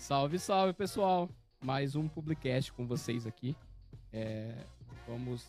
[0.00, 1.28] Salve, salve, pessoal.
[1.62, 3.54] Mais um Publicast com vocês aqui.
[4.10, 4.64] É,
[5.06, 5.46] vamos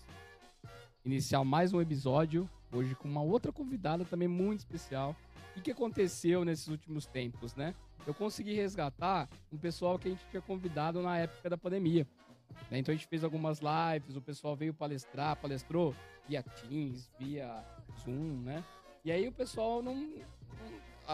[1.05, 5.15] iniciar mais um episódio hoje com uma outra convidada também muito especial.
[5.55, 7.73] O que aconteceu nesses últimos tempos, né?
[8.05, 12.05] Eu consegui resgatar um pessoal que a gente tinha convidado na época da pandemia.
[12.69, 12.77] né?
[12.77, 15.95] Então a gente fez algumas lives, o pessoal veio palestrar, palestrou
[16.27, 17.63] via Teams, via
[18.03, 18.61] Zoom, né?
[19.05, 20.13] E aí o pessoal não,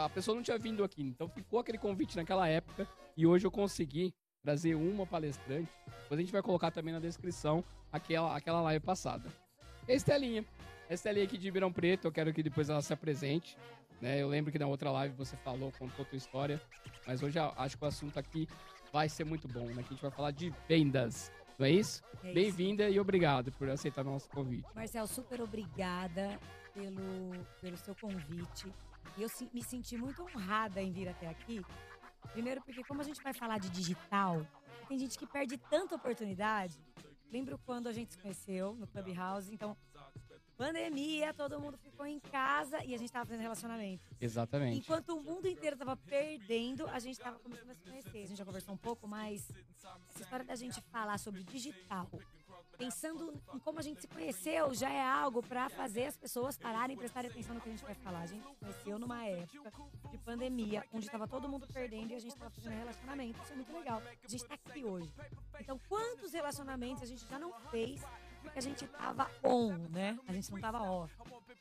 [0.06, 3.52] a pessoa não tinha vindo aqui, então ficou aquele convite naquela época e hoje eu
[3.52, 5.72] consegui trazer uma palestrante.
[6.04, 9.30] Depois a gente vai colocar também na descrição aquela, aquela live passada.
[9.88, 10.46] E a Estelinha.
[10.90, 13.58] A Estelinha aqui de Ribeirão Preto, eu quero que depois ela se apresente.
[14.00, 14.22] Né?
[14.22, 16.61] Eu lembro que na outra live você falou, contou tua história,
[17.06, 18.48] mas hoje eu acho que o assunto aqui
[18.94, 19.82] vai ser muito bom, né?
[19.84, 21.32] Que a gente vai falar de vendas.
[21.58, 22.02] Não é isso?
[22.23, 22.32] É.
[22.32, 24.67] Bem-vinda e obrigado por aceitar nosso convite.
[24.76, 26.39] Marcel, super obrigada
[26.73, 28.72] pelo, pelo seu convite.
[29.18, 31.66] E eu me senti muito honrada em vir até aqui.
[32.32, 34.46] Primeiro porque como a gente vai falar de digital,
[34.88, 36.80] tem gente que perde tanta oportunidade.
[37.32, 39.76] Lembro quando a gente se conheceu no Clubhouse, então
[40.56, 44.04] pandemia, todo mundo ficou em casa e a gente tava fazendo relacionamento.
[44.20, 44.80] Exatamente.
[44.80, 48.23] Enquanto o mundo inteiro tava perdendo, a gente tava começando a se conhecer.
[48.23, 49.52] A gente já conversou um pouco, mas
[50.10, 52.10] essa história da gente falar sobre digital,
[52.78, 56.95] pensando em como a gente se conheceu, já é algo para fazer as pessoas pararem
[56.95, 58.22] e prestarem atenção no que a gente vai falar.
[58.22, 59.72] A gente se conheceu numa época
[60.11, 63.42] de pandemia, onde tava todo mundo perdendo e a gente tava fazendo relacionamento.
[63.44, 64.02] Isso é muito legal.
[64.23, 65.11] A gente tá aqui hoje.
[65.59, 68.02] Então, quantos relacionamentos a gente já não fez
[68.42, 70.17] porque a gente tava on, né?
[70.28, 71.14] A gente não tava off.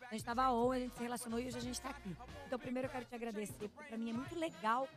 [0.09, 2.17] A gente tava on, a gente se relacionou e hoje a gente tá aqui.
[2.47, 4.89] Então, primeiro eu quero te agradecer, porque pra mim é muito legal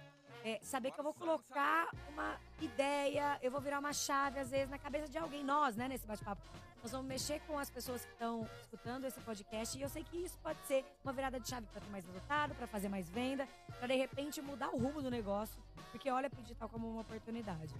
[0.43, 4.69] é, saber que eu vou colocar uma ideia, eu vou virar uma chave, às vezes,
[4.69, 6.41] na cabeça de alguém, nós, né, nesse bate-papo.
[6.81, 10.15] Nós vamos mexer com as pessoas que estão escutando esse podcast e eu sei que
[10.17, 13.47] isso pode ser uma virada de chave para ter mais resultado, para fazer mais venda,
[13.79, 17.01] para de repente mudar o rumo do negócio, porque olha para o digital como uma
[17.01, 17.73] oportunidade.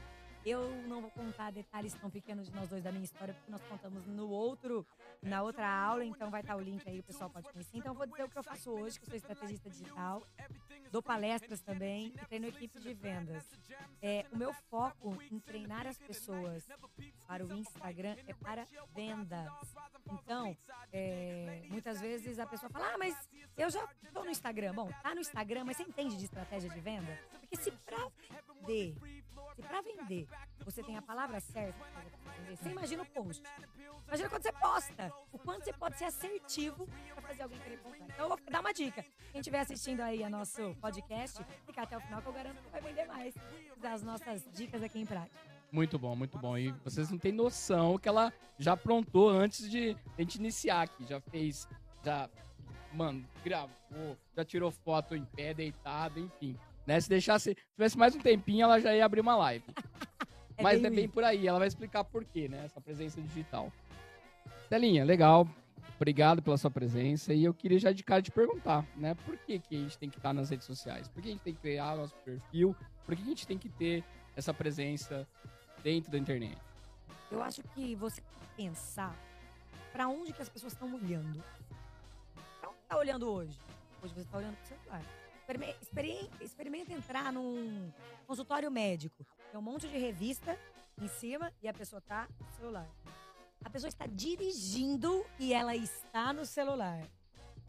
[0.46, 3.62] Eu não vou contar detalhes tão pequenos de nós dois da minha história, porque nós
[3.64, 4.86] contamos no outro,
[5.22, 7.78] na outra aula, então vai estar o link aí, o pessoal pode conhecer.
[7.78, 10.24] Então vou dizer o que eu faço hoje, que sou estrategista digital,
[10.92, 13.46] dou palestras também e treino equipe de vendas.
[14.02, 16.66] É, o meu foco em treinar as pessoas
[17.28, 19.52] para o Instagram é para vendas.
[20.12, 20.58] Então,
[20.92, 24.74] é, muitas vezes a pessoa fala, ah, mas eu já estou no Instagram.
[24.74, 27.20] Bom, tá no Instagram, mas você entende de estratégia de venda?
[27.40, 28.10] Porque se pra
[28.62, 28.96] vender,
[29.60, 30.28] se pra vender,
[30.64, 31.78] você tem a palavra certa
[32.24, 33.44] pra vender, você imagina o post.
[34.08, 38.06] Imagina quando você posta, o quanto você pode ser assertivo para fazer alguém querer comprar.
[38.06, 39.06] Então eu vou dar uma dica.
[39.32, 42.70] Quem estiver assistindo aí a nosso podcast, fica até o final que eu garanto que
[42.70, 43.36] vai vender mais.
[43.78, 45.38] Dar as nossas dicas aqui em prática.
[45.72, 46.58] Muito bom, muito bom.
[46.58, 51.06] E vocês não têm noção que ela já aprontou antes de a gente iniciar aqui.
[51.06, 51.68] Já fez,
[52.04, 52.30] já,
[52.94, 56.58] mano, gravou, já tirou foto em pé, deitado, enfim.
[56.90, 57.00] Né?
[57.00, 59.64] Se deixasse, se tivesse mais um tempinho, ela já ia abrir uma live.
[60.58, 61.14] É Mas bem é bem isso.
[61.14, 62.66] por aí, ela vai explicar por quê, né?
[62.66, 63.72] Essa presença digital.
[64.70, 65.48] Telinha, legal.
[65.96, 67.34] Obrigado pela sua presença.
[67.34, 69.16] E eu queria já de cara te perguntar, né?
[69.26, 71.08] Por que, que a gente tem que estar nas redes sociais?
[71.08, 72.76] Por que a gente tem que criar nosso perfil?
[73.06, 74.04] Por que a gente tem que ter
[74.36, 75.26] essa presença
[75.82, 76.58] dentro da internet?
[77.32, 79.16] Eu acho que você tem que pensar
[79.94, 81.42] para onde que as pessoas estão olhando.
[82.60, 83.58] Pra onde tá olhando hoje?
[84.04, 85.19] Hoje você está olhando pro celular.
[85.50, 87.92] Experime- experi- Experimenta entrar num
[88.28, 89.26] consultório médico.
[89.50, 90.56] Tem um monte de revista
[91.02, 92.88] em cima e a pessoa tá no celular.
[93.66, 97.02] A pessoa está dirigindo e ela está no celular.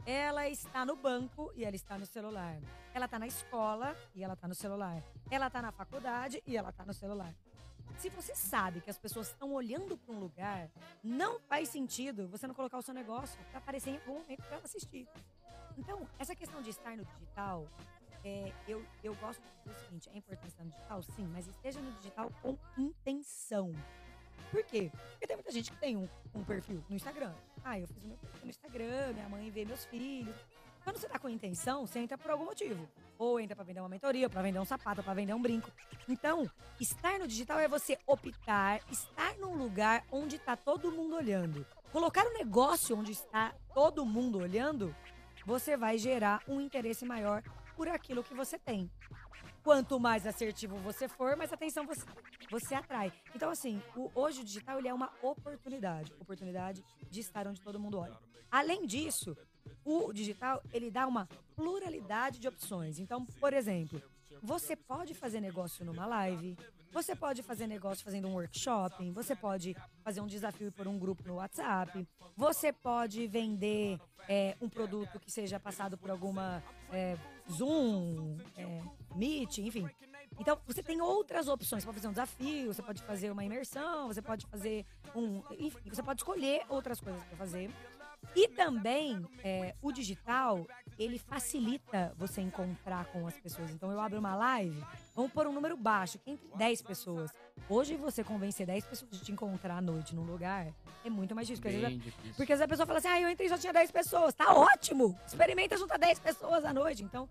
[0.05, 2.61] Ela está no banco e ela está no celular.
[2.93, 5.03] Ela está na escola e ela está no celular.
[5.31, 7.35] Ela está na faculdade e ela está no celular.
[7.97, 10.71] Se você sabe que as pessoas estão olhando para um lugar,
[11.03, 14.57] não faz sentido você não colocar o seu negócio para aparecer em algum momento para
[14.57, 15.09] ela assistir.
[15.79, 17.67] Então, essa questão de estar no digital,
[18.25, 21.47] é, eu, eu gosto de dizer o seguinte: é importante estar no digital, sim, mas
[21.47, 23.73] esteja no digital com intenção.
[24.51, 24.91] Por quê?
[25.13, 27.33] Porque tem muita gente que tem um, um perfil no Instagram.
[27.65, 30.35] Ah, eu fiz o meu perfil no Instagram, minha mãe vê meus filhos.
[30.83, 32.89] Quando você tá com intenção, você entra por algum motivo.
[33.19, 35.71] Ou entra para vender uma mentoria, para vender um sapato, para vender um brinco.
[36.09, 36.51] Então,
[36.81, 41.67] estar no digital é você optar, estar num lugar onde está todo mundo olhando.
[41.93, 44.95] Colocar um negócio onde está todo mundo olhando,
[45.45, 47.43] você vai gerar um interesse maior
[47.77, 48.91] por aquilo que você tem.
[49.63, 52.05] Quanto mais assertivo você for, mais atenção você,
[52.51, 53.13] você atrai.
[53.35, 56.13] Então, assim, o- hoje o digital ele é uma oportunidade.
[56.19, 58.19] Oportunidade de estar onde todo mundo olha.
[58.51, 59.37] Além disso,
[59.85, 62.99] o digital ele dá uma pluralidade de opções.
[62.99, 64.03] Então, por exemplo,
[64.43, 66.57] você pode fazer negócio numa live,
[66.93, 71.27] você pode fazer negócio fazendo um workshop, você pode fazer um desafio por um grupo
[71.27, 72.07] no WhatsApp,
[72.37, 73.99] você pode vender
[74.29, 77.17] é, um produto que seja passado por alguma é,
[77.51, 78.83] Zoom, é,
[79.15, 79.89] Meet, enfim.
[80.39, 81.83] Então, você tem outras opções.
[81.83, 85.43] Você pode fazer um desafio, você pode fazer uma imersão, você pode fazer um.
[85.59, 87.71] Enfim, você pode escolher outras coisas para fazer.
[88.35, 90.67] E também, é, o digital,
[90.99, 93.71] ele facilita você encontrar com as pessoas.
[93.71, 94.83] Então, eu abro uma live,
[95.15, 97.33] vamos pôr um número baixo, que entre 10 pessoas.
[97.69, 100.69] Hoje, você convencer 10 pessoas de te encontrar à noite num lugar
[101.05, 101.63] é muito mais difícil.
[101.71, 102.35] Porque, às vezes, difícil.
[102.37, 104.35] porque às vezes a pessoa fala assim, ah, eu entrei e só tinha 10 pessoas.
[104.35, 105.19] Tá ótimo!
[105.27, 107.03] Experimenta juntar 10 pessoas à noite.
[107.03, 107.29] Então,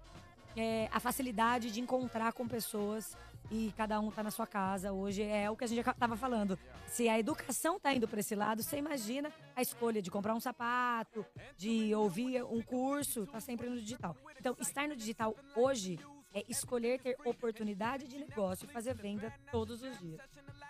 [0.57, 3.15] é, a facilidade de encontrar com pessoas
[3.51, 6.15] e cada um tá na sua casa hoje é o que a gente já tava
[6.15, 6.57] falando.
[6.87, 10.39] Se a educação tá indo para esse lado, você imagina a escolha de comprar um
[10.39, 11.25] sapato,
[11.57, 14.15] de ouvir um curso, tá sempre no digital.
[14.39, 15.99] Então, estar no digital hoje
[16.33, 20.21] é escolher ter oportunidade de negócio e fazer venda todos os dias.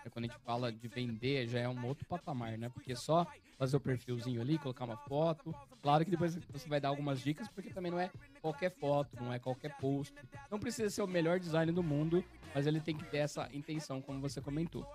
[0.04, 2.68] É quando a gente fala de vender, já é um outro patamar, né?
[2.70, 3.26] Porque só
[3.58, 5.54] fazer o perfilzinho ali, colocar uma foto.
[5.82, 8.10] Claro que depois você vai dar algumas dicas, porque também não é
[8.40, 10.14] qualquer foto, não é qualquer post.
[10.50, 12.24] Não precisa ser o melhor design do mundo,
[12.54, 14.86] mas ele tem que ter essa intenção, como você comentou.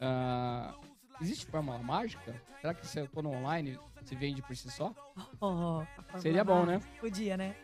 [0.00, 0.74] Ah,
[1.20, 2.34] existe fórmula mágica?
[2.60, 4.94] Será que se eu tô no online, se vende por si só?
[5.40, 5.82] Oh,
[6.18, 6.80] Seria bom, né?
[7.00, 7.54] Podia, né?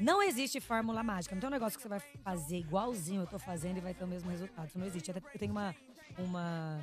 [0.00, 1.34] Não existe fórmula mágica.
[1.34, 4.04] Não tem um negócio que você vai fazer igualzinho eu tô fazendo e vai ter
[4.04, 4.68] o mesmo resultado.
[4.68, 5.10] Isso não existe.
[5.10, 5.74] Até eu tenho uma,
[6.16, 6.80] uma,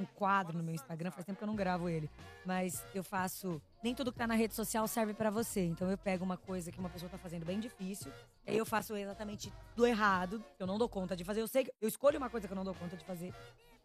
[0.00, 2.10] um quadro no meu Instagram, faz tempo que eu não gravo ele.
[2.44, 3.62] Mas eu faço.
[3.82, 5.64] Nem tudo que tá na rede social serve pra você.
[5.64, 8.12] Então eu pego uma coisa que uma pessoa tá fazendo bem difícil.
[8.44, 11.42] Aí eu faço exatamente do errado, que eu não dou conta de fazer.
[11.42, 13.32] Eu sei eu escolho uma coisa que eu não dou conta de fazer.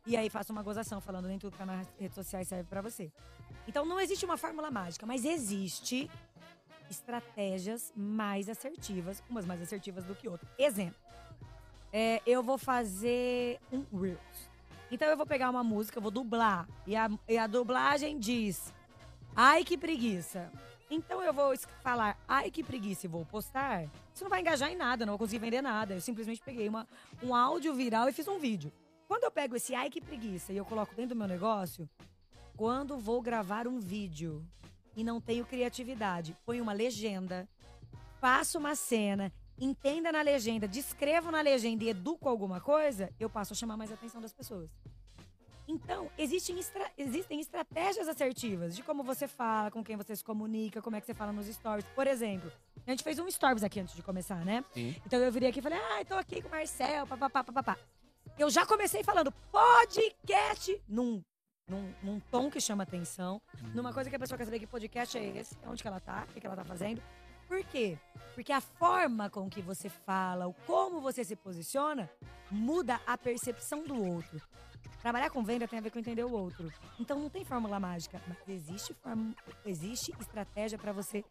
[0.07, 2.81] E aí faço uma gozação falando nem tudo que tá nas redes sociais serve pra
[2.81, 3.11] você.
[3.67, 6.09] Então não existe uma fórmula mágica, mas existe
[6.91, 10.49] estratégias mais assertivas, umas mais assertivas do que outras.
[10.57, 10.99] Exemplo,
[11.91, 14.51] é, eu vou fazer um Reels.
[14.91, 16.67] Então eu vou pegar uma música, eu vou dublar.
[16.85, 18.73] E a, e a dublagem diz:
[19.35, 20.51] Ai que preguiça.
[20.89, 23.85] Então eu vou falar, ai que preguiça, e vou postar.
[24.13, 25.93] Isso não vai engajar em nada, não vou conseguir vender nada.
[25.93, 26.85] Eu simplesmente peguei uma,
[27.23, 28.71] um áudio viral e fiz um vídeo.
[29.07, 31.89] Quando eu pego esse ai que preguiça e eu coloco dentro do meu negócio,
[32.57, 34.45] quando vou gravar um vídeo
[34.95, 37.47] e não tenho criatividade, ponho uma legenda,
[38.19, 43.53] faço uma cena, entenda na legenda, descrevo na legenda e educo alguma coisa, eu passo
[43.53, 44.69] a chamar mais a atenção das pessoas.
[45.67, 50.81] Então, existem, estra- existem estratégias assertivas de como você fala, com quem você se comunica,
[50.81, 51.85] como é que você fala nos stories.
[51.95, 52.51] Por exemplo,
[52.85, 54.65] a gente fez um stories aqui antes de começar, né?
[54.73, 54.95] Sim.
[55.05, 57.77] Então eu virei aqui e falei, ah, tô aqui com o Marcel, papapá, papapá.
[58.37, 61.23] Eu já comecei falando podcast num,
[61.71, 63.41] num, num tom que chama atenção,
[63.73, 66.25] numa coisa que a pessoa quer saber que podcast é esse, onde que ela tá,
[66.29, 67.01] o que, que ela tá fazendo.
[67.47, 67.97] Por quê?
[68.35, 72.09] Porque a forma com que você fala, o como você se posiciona,
[72.49, 74.41] muda a percepção do outro.
[75.01, 76.71] Trabalhar com venda tem a ver com entender o outro.
[76.99, 78.95] Então não tem fórmula mágica, mas existe,
[79.65, 81.23] existe estratégia para você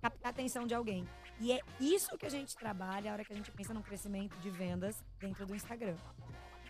[0.00, 1.08] captar a atenção de alguém.
[1.40, 4.36] E é isso que a gente trabalha a hora que a gente pensa no crescimento
[4.38, 5.96] de vendas dentro do Instagram.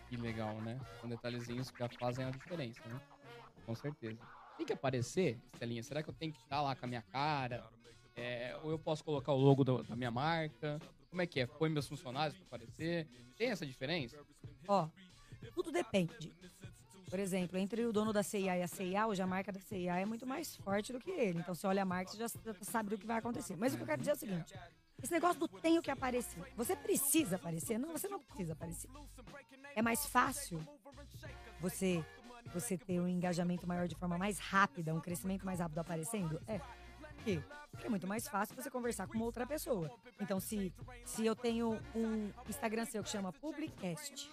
[0.09, 0.79] Que legal, né?
[0.99, 2.99] São detalhezinhos que já fazem a diferença, né?
[3.67, 4.17] Com certeza.
[4.57, 5.83] Tem que aparecer, Estelinha?
[5.83, 7.69] Será que eu tenho que estar lá com a minha cara?
[8.15, 10.79] É, ou eu posso colocar o logo do- da minha marca?
[11.09, 11.45] Como é que é?
[11.45, 13.07] Põe meus funcionários para aparecer?
[13.37, 14.17] Tem essa diferença?
[14.67, 14.87] Ó,
[15.53, 16.33] tudo depende.
[17.09, 19.99] Por exemplo, entre o dono da CIA e a CIA, hoje a marca da CIA
[19.99, 21.39] é muito mais forte do que ele.
[21.39, 22.27] Então, você olha a marca, você já
[22.63, 23.55] sabe do que vai acontecer.
[23.57, 24.53] Mas o que eu quero dizer é o seguinte:
[25.01, 26.41] esse negócio do tenho que aparecer.
[26.55, 27.77] Você precisa aparecer?
[27.77, 28.89] Não, você não precisa aparecer.
[29.75, 30.59] É mais fácil
[31.61, 32.03] você
[32.53, 36.41] você ter um engajamento maior de forma mais rápida, um crescimento mais rápido aparecendo?
[36.47, 36.59] É.
[36.59, 37.41] Por quê?
[37.71, 39.91] Porque é muito mais fácil você conversar com outra pessoa.
[40.19, 40.73] Então, se,
[41.05, 44.29] se eu tenho um Instagram seu que chama Publicast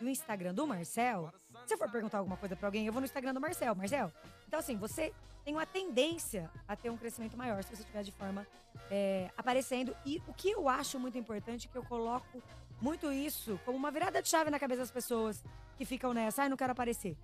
[0.00, 1.32] e o Instagram do Marcel,
[1.66, 3.74] se eu for perguntar alguma coisa pra alguém, eu vou no Instagram do Marcel.
[3.74, 4.12] Marcel,
[4.46, 5.12] então assim, você
[5.44, 8.46] tem uma tendência a ter um crescimento maior se você estiver de forma
[8.90, 9.96] é, aparecendo.
[10.04, 12.42] E o que eu acho muito importante que eu coloco
[12.80, 15.42] muito isso como uma virada de chave na cabeça das pessoas
[15.76, 17.16] que ficam nessa, ai, não quero aparecer.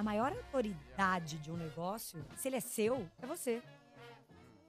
[0.00, 3.62] A maior autoridade de um negócio, se ele é seu, é você.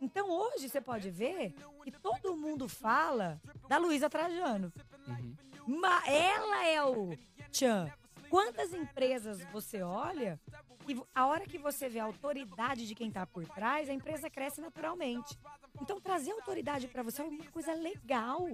[0.01, 4.73] Então hoje você pode ver que todo mundo fala da Luísa Trajano.
[5.07, 5.33] Uhum.
[5.79, 7.17] Mas ela é o
[7.50, 7.89] tchan.
[8.29, 10.38] Quantas empresas você olha
[10.85, 14.29] e a hora que você vê a autoridade de quem tá por trás, a empresa
[14.29, 15.39] cresce naturalmente.
[15.81, 18.50] Então trazer autoridade pra você é uma coisa legal.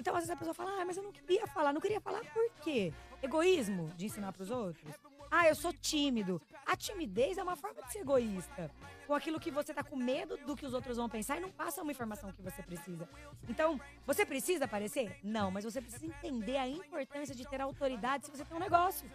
[0.00, 2.24] Então às vezes a pessoa fala: "Ah, mas eu não queria falar, não queria falar
[2.32, 2.92] por quê?
[3.22, 4.92] Egoísmo de ensinar pros outros?
[5.30, 6.40] Ah, eu sou tímido.
[6.64, 8.70] A timidez é uma forma de ser egoísta.
[9.06, 11.50] Com aquilo que você tá com medo do que os outros vão pensar e não
[11.50, 13.08] passa uma informação que você precisa.
[13.48, 15.18] Então, você precisa aparecer?
[15.22, 19.10] Não, mas você precisa entender a importância de ter autoridade se você tem um negócio.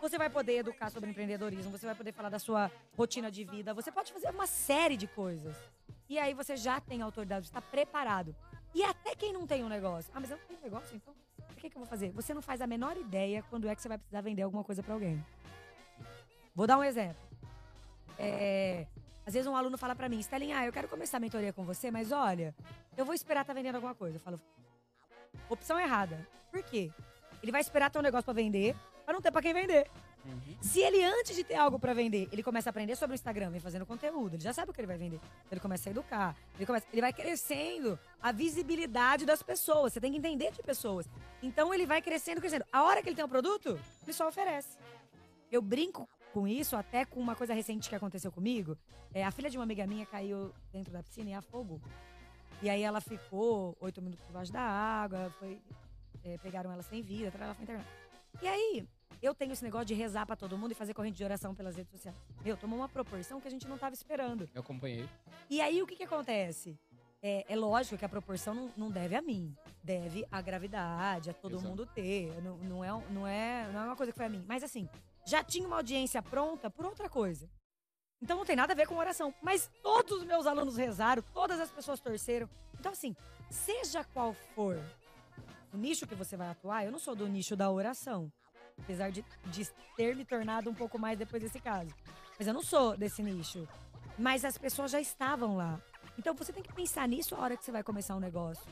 [0.00, 3.72] Você vai poder educar sobre empreendedorismo, você vai poder falar da sua rotina de vida,
[3.72, 5.56] você pode fazer uma série de coisas.
[6.08, 8.34] E aí você já tem autoridade, está preparado.
[8.74, 10.10] E até quem não tem um negócio.
[10.14, 11.14] Ah, mas eu não tenho negócio, então?
[11.64, 12.10] Que, que eu vou fazer?
[12.10, 14.82] Você não faz a menor ideia quando é que você vai precisar vender alguma coisa
[14.82, 15.24] pra alguém.
[16.54, 17.16] Vou dar um exemplo.
[18.18, 18.86] É,
[19.26, 21.64] às vezes um aluno fala pra mim, Estelinha, ah, eu quero começar a mentoria com
[21.64, 22.54] você, mas olha,
[22.98, 24.16] eu vou esperar tá vendendo alguma coisa.
[24.16, 24.38] Eu falo,
[25.48, 26.28] opção errada.
[26.50, 26.92] Por quê?
[27.42, 29.90] Ele vai esperar ter um negócio pra vender, pra não ter pra quem vender.
[30.24, 30.56] Uhum.
[30.60, 33.50] Se ele, antes de ter algo pra vender, ele começa a aprender sobre o Instagram,
[33.50, 35.20] vem fazendo conteúdo, ele já sabe o que ele vai vender.
[35.50, 39.92] Ele começa a educar, ele, começa, ele vai crescendo a visibilidade das pessoas.
[39.92, 41.06] Você tem que entender de pessoas.
[41.42, 42.64] Então ele vai crescendo, crescendo.
[42.72, 44.78] A hora que ele tem um produto, ele só oferece.
[45.50, 48.76] Eu brinco com isso, até com uma coisa recente que aconteceu comigo.
[49.12, 51.80] É, a filha de uma amiga minha caiu dentro da piscina e afogou.
[52.62, 55.60] E aí ela ficou oito minutos debaixo da água, foi,
[56.24, 57.86] é, pegaram ela sem vida, ela foi internada.
[58.42, 58.88] E aí,
[59.24, 61.76] eu tenho esse negócio de rezar pra todo mundo e fazer corrente de oração pelas
[61.76, 62.16] redes sociais.
[62.44, 64.48] Meu, tomou uma proporção que a gente não tava esperando.
[64.54, 65.08] Eu acompanhei.
[65.48, 66.78] E aí, o que que acontece?
[67.22, 69.56] É, é lógico que a proporção não, não deve a mim.
[69.82, 71.68] Deve à gravidade, a todo Exato.
[71.68, 72.40] mundo ter.
[72.42, 74.44] Não, não, é, não, é, não é uma coisa que foi a mim.
[74.46, 74.88] Mas assim,
[75.26, 77.48] já tinha uma audiência pronta por outra coisa.
[78.20, 79.34] Então não tem nada a ver com oração.
[79.42, 82.48] Mas todos os meus alunos rezaram, todas as pessoas torceram.
[82.78, 83.16] Então, assim,
[83.50, 84.78] seja qual for
[85.72, 88.32] o nicho que você vai atuar, eu não sou do nicho da oração.
[88.82, 91.94] Apesar de, de ter me tornado um pouco mais depois desse caso.
[92.38, 93.66] Mas eu não sou desse nicho.
[94.18, 95.80] Mas as pessoas já estavam lá.
[96.18, 98.64] Então você tem que pensar nisso a hora que você vai começar um negócio.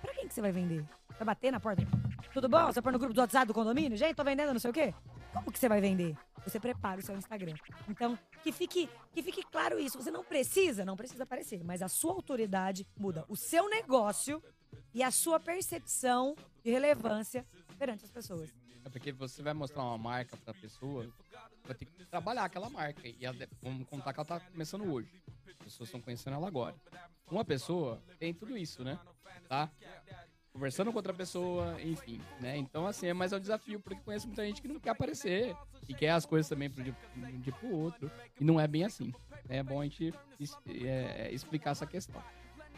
[0.00, 0.84] Pra quem que você vai vender?
[1.18, 1.82] Vai bater na porta?
[2.32, 2.66] Tudo bom?
[2.66, 3.96] Você põe no grupo do WhatsApp do condomínio?
[3.96, 4.94] Gente, tô vendendo não sei o quê.
[5.32, 6.16] Como que você vai vender?
[6.44, 7.54] Você prepara o seu Instagram.
[7.88, 10.00] Então, que fique, que fique claro isso.
[10.00, 14.42] Você não precisa, não precisa aparecer, mas a sua autoridade muda o seu negócio
[14.94, 17.46] e a sua percepção de relevância
[17.78, 18.50] perante as pessoas.
[18.84, 21.06] É porque você vai mostrar uma marca pra pessoa,
[21.64, 23.06] vai ter que trabalhar aquela marca.
[23.06, 25.08] E ela, vamos contar que ela tá começando hoje.
[25.48, 26.74] As pessoas estão conhecendo ela agora.
[27.30, 28.98] Uma pessoa tem tudo isso, né?
[29.48, 29.70] Tá?
[30.52, 32.56] Conversando com outra pessoa, enfim, né?
[32.56, 35.54] Então, assim, é mais um desafio, porque conheço muita gente que não quer aparecer
[35.88, 38.10] e quer as coisas também pro dia, um dia pro outro.
[38.40, 39.12] E não é bem assim.
[39.48, 42.20] É bom a gente es- é, explicar essa questão.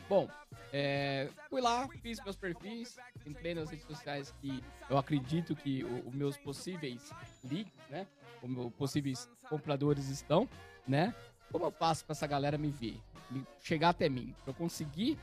[0.09, 0.29] Bom,
[0.73, 6.15] é, fui lá, fiz meus perfis, entrei nas redes sociais que eu acredito que os
[6.15, 7.11] meus possíveis
[7.45, 8.07] leads, né?
[8.43, 10.49] Os meus possíveis compradores estão,
[10.87, 11.15] né?
[11.51, 13.01] Como eu faço pra essa galera me ver?
[13.31, 14.35] Me- chegar até mim?
[14.43, 15.19] Pra eu conseguir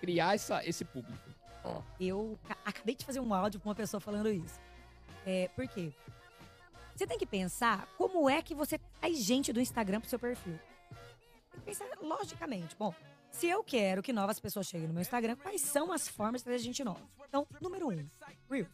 [0.00, 1.30] criar essa, esse público.
[1.98, 4.60] Eu ca- acabei de fazer um áudio pra uma pessoa falando isso.
[5.24, 5.90] É, por quê?
[6.94, 10.58] Você tem que pensar como é que você traz gente do Instagram pro seu perfil.
[11.50, 12.76] Tem que pensar logicamente.
[12.76, 12.94] Bom,
[13.34, 16.44] se eu quero que novas pessoas cheguem no meu Instagram, quais são as formas de
[16.44, 17.00] trazer gente nova?
[17.28, 18.08] Então, número um,
[18.50, 18.68] Reels.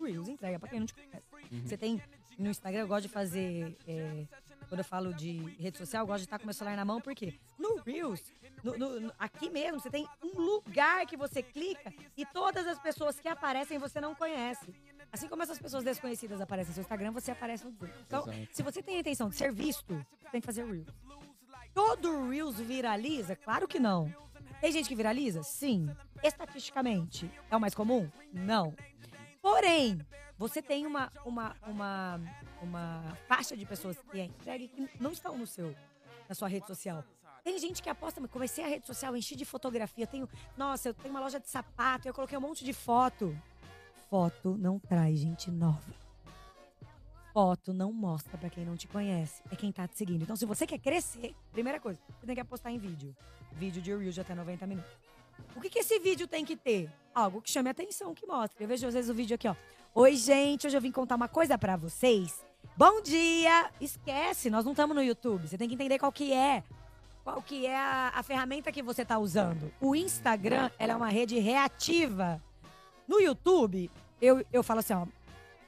[0.00, 1.22] Reels entrega pra quem não te conhece.
[1.64, 2.02] Você tem
[2.38, 3.76] no Instagram, eu gosto de fazer.
[3.86, 4.26] é,
[4.68, 7.00] quando eu falo de rede social, eu gosto de estar com meu celular na mão,
[7.00, 8.20] porque no Reels,
[8.64, 12.76] no- no- no- aqui mesmo, você tem um lugar que você clica e todas as
[12.80, 14.74] pessoas que aparecem você não conhece.
[15.12, 17.96] Assim como essas pessoas desconhecidas aparecem no seu Instagram, você aparece no Reels.
[18.08, 18.48] Então, Exato.
[18.56, 20.88] se você tem a intenção de ser visto, você tem que fazer Reels.
[21.76, 23.36] Todo Reels viraliza?
[23.36, 24.10] Claro que não.
[24.62, 25.42] Tem gente que viraliza?
[25.42, 25.94] Sim.
[26.22, 28.10] Estatisticamente, é o mais comum?
[28.32, 28.74] Não.
[29.42, 30.00] Porém,
[30.38, 32.20] você tem uma, uma, uma,
[32.62, 35.76] uma faixa de pessoas que é entregue que não estão no seu,
[36.26, 37.04] na sua rede social.
[37.44, 41.12] Tem gente que aposta, comecei a rede social, enchi de fotografia, tenho, nossa, eu tenho
[41.12, 43.38] uma loja de sapato, eu coloquei um monte de foto.
[44.08, 46.05] Foto não traz gente nova.
[47.36, 50.22] Foto não mostra pra quem não te conhece, é quem tá te seguindo.
[50.22, 53.14] Então, se você quer crescer, primeira coisa, você tem que apostar em vídeo.
[53.52, 54.90] Vídeo de Reels de até 90 minutos.
[55.54, 56.90] O que, que esse vídeo tem que ter?
[57.14, 58.64] Algo que chame atenção, que mostre.
[58.64, 59.54] Eu vejo às vezes o vídeo aqui, ó.
[59.94, 62.42] Oi, gente, hoje eu vim contar uma coisa pra vocês.
[62.74, 63.70] Bom dia!
[63.82, 65.46] Esquece, nós não estamos no YouTube.
[65.46, 66.64] Você tem que entender qual que é.
[67.22, 69.70] Qual que é a, a ferramenta que você tá usando.
[69.78, 72.42] O Instagram, ela é uma rede reativa.
[73.06, 73.90] No YouTube,
[74.22, 75.06] eu, eu falo assim, ó.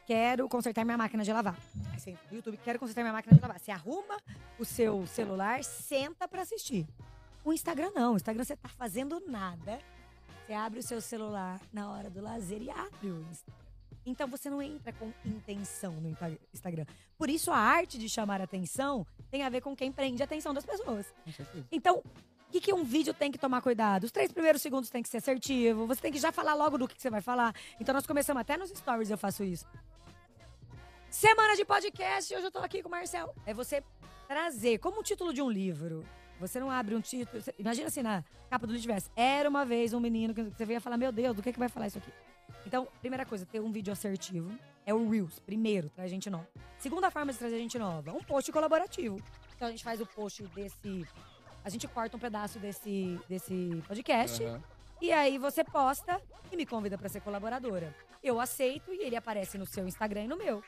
[0.09, 1.55] Quero consertar minha máquina de lavar.
[1.93, 3.59] Aí você entra no YouTube, quero consertar minha máquina de lavar.
[3.61, 4.17] Você arruma
[4.59, 6.87] o seu celular, senta pra assistir.
[7.45, 8.15] O Instagram não.
[8.15, 9.79] O Instagram você tá fazendo nada.
[10.47, 13.59] Você abre o seu celular na hora do lazer e abre o Instagram.
[14.07, 16.87] Então você não entra com intenção no Insta- Instagram.
[17.19, 20.55] Por isso a arte de chamar atenção tem a ver com quem prende a atenção
[20.55, 21.05] das pessoas.
[21.71, 24.05] Então, o que, que um vídeo tem que tomar cuidado?
[24.05, 25.87] Os três primeiros segundos tem que ser assertivo.
[25.87, 27.55] Você tem que já falar logo do que, que você vai falar.
[27.79, 29.67] Então nós começamos até nos stories, eu faço isso.
[31.11, 33.35] Semana de podcast, hoje eu tô aqui com o Marcel.
[33.47, 33.83] É você
[34.27, 36.05] trazer, como o título de um livro.
[36.38, 37.41] Você não abre um título.
[37.43, 39.11] você- imagina assim, na capa do livro tivesse.
[39.17, 41.69] Era uma vez um menino que você veio falar, meu Deus, do que, que vai
[41.69, 42.12] falar isso aqui?
[42.67, 44.50] Então, primeira coisa, ter um vídeo assertivo.
[44.87, 46.47] É o Reels, primeiro, traz gente nova.
[46.79, 49.21] Segunda forma de trazer gente nova, um post colaborativo.
[49.57, 51.07] Então a gente faz o post desse.
[51.65, 54.62] A gente corta um pedaço desse, desse podcast, Aham.
[55.00, 57.95] E aí você posta e me convida para ser colaboradora.
[58.23, 60.62] Eu aceito e ele aparece no seu Instagram e no meu.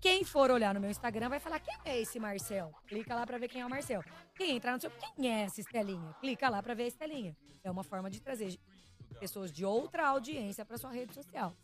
[0.00, 2.72] Quem for olhar no meu Instagram vai falar: quem é esse Marcel?
[2.86, 4.02] Clica lá para ver quem é o Marcel.
[4.34, 4.90] Quem entrar no seu.
[4.90, 6.14] Quem é essa Estelinha?
[6.20, 7.36] Clica lá para ver a Estelinha.
[7.62, 8.58] É uma forma de trazer
[9.18, 11.54] pessoas de outra audiência para sua rede social.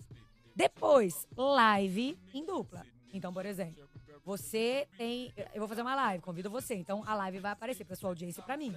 [0.54, 2.84] Depois, live em dupla.
[3.12, 3.88] Então, por exemplo,
[4.22, 5.32] você tem.
[5.54, 6.74] Eu vou fazer uma live, convido você.
[6.74, 8.76] Então, a live vai aparecer para sua audiência e para mim.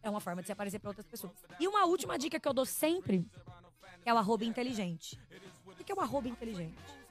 [0.00, 1.32] É uma forma de se aparecer para outras pessoas.
[1.58, 3.28] E uma última dica que eu dou sempre
[4.04, 5.18] é o arroba inteligente.
[5.66, 7.03] O que é o arroba inteligente?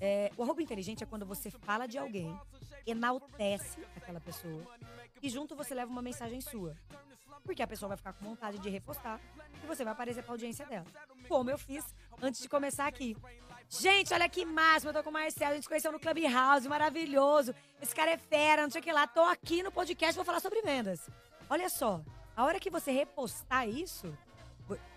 [0.00, 2.38] É, o arroba inteligente é quando você fala de alguém,
[2.86, 4.62] enaltece aquela pessoa
[5.22, 6.76] e junto você leva uma mensagem sua.
[7.42, 9.20] Porque a pessoa vai ficar com vontade de repostar
[9.62, 10.86] e você vai aparecer pra audiência dela.
[11.28, 11.84] Como eu fiz
[12.20, 13.16] antes de começar aqui.
[13.68, 17.54] Gente, olha que máximo, eu tô com o Marcelo, a gente conheceu no Clubhouse, maravilhoso.
[17.80, 19.06] Esse cara é fera, não sei o que lá.
[19.06, 21.08] Tô aqui no podcast, vou falar sobre vendas.
[21.48, 22.02] Olha só,
[22.36, 24.16] a hora que você repostar isso,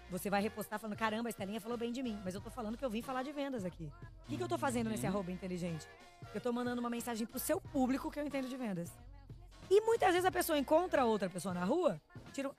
[0.09, 2.19] você vai repostar falando, caramba, a Estelinha falou bem de mim.
[2.23, 3.91] Mas eu tô falando que eu vim falar de vendas aqui.
[4.25, 5.09] O que, que eu tô fazendo nesse uhum.
[5.09, 5.87] arroba inteligente?
[6.33, 8.91] Eu tô mandando uma mensagem pro seu público que eu entendo de vendas.
[9.69, 12.01] E muitas vezes a pessoa encontra outra pessoa na rua,
[12.33, 12.49] tira,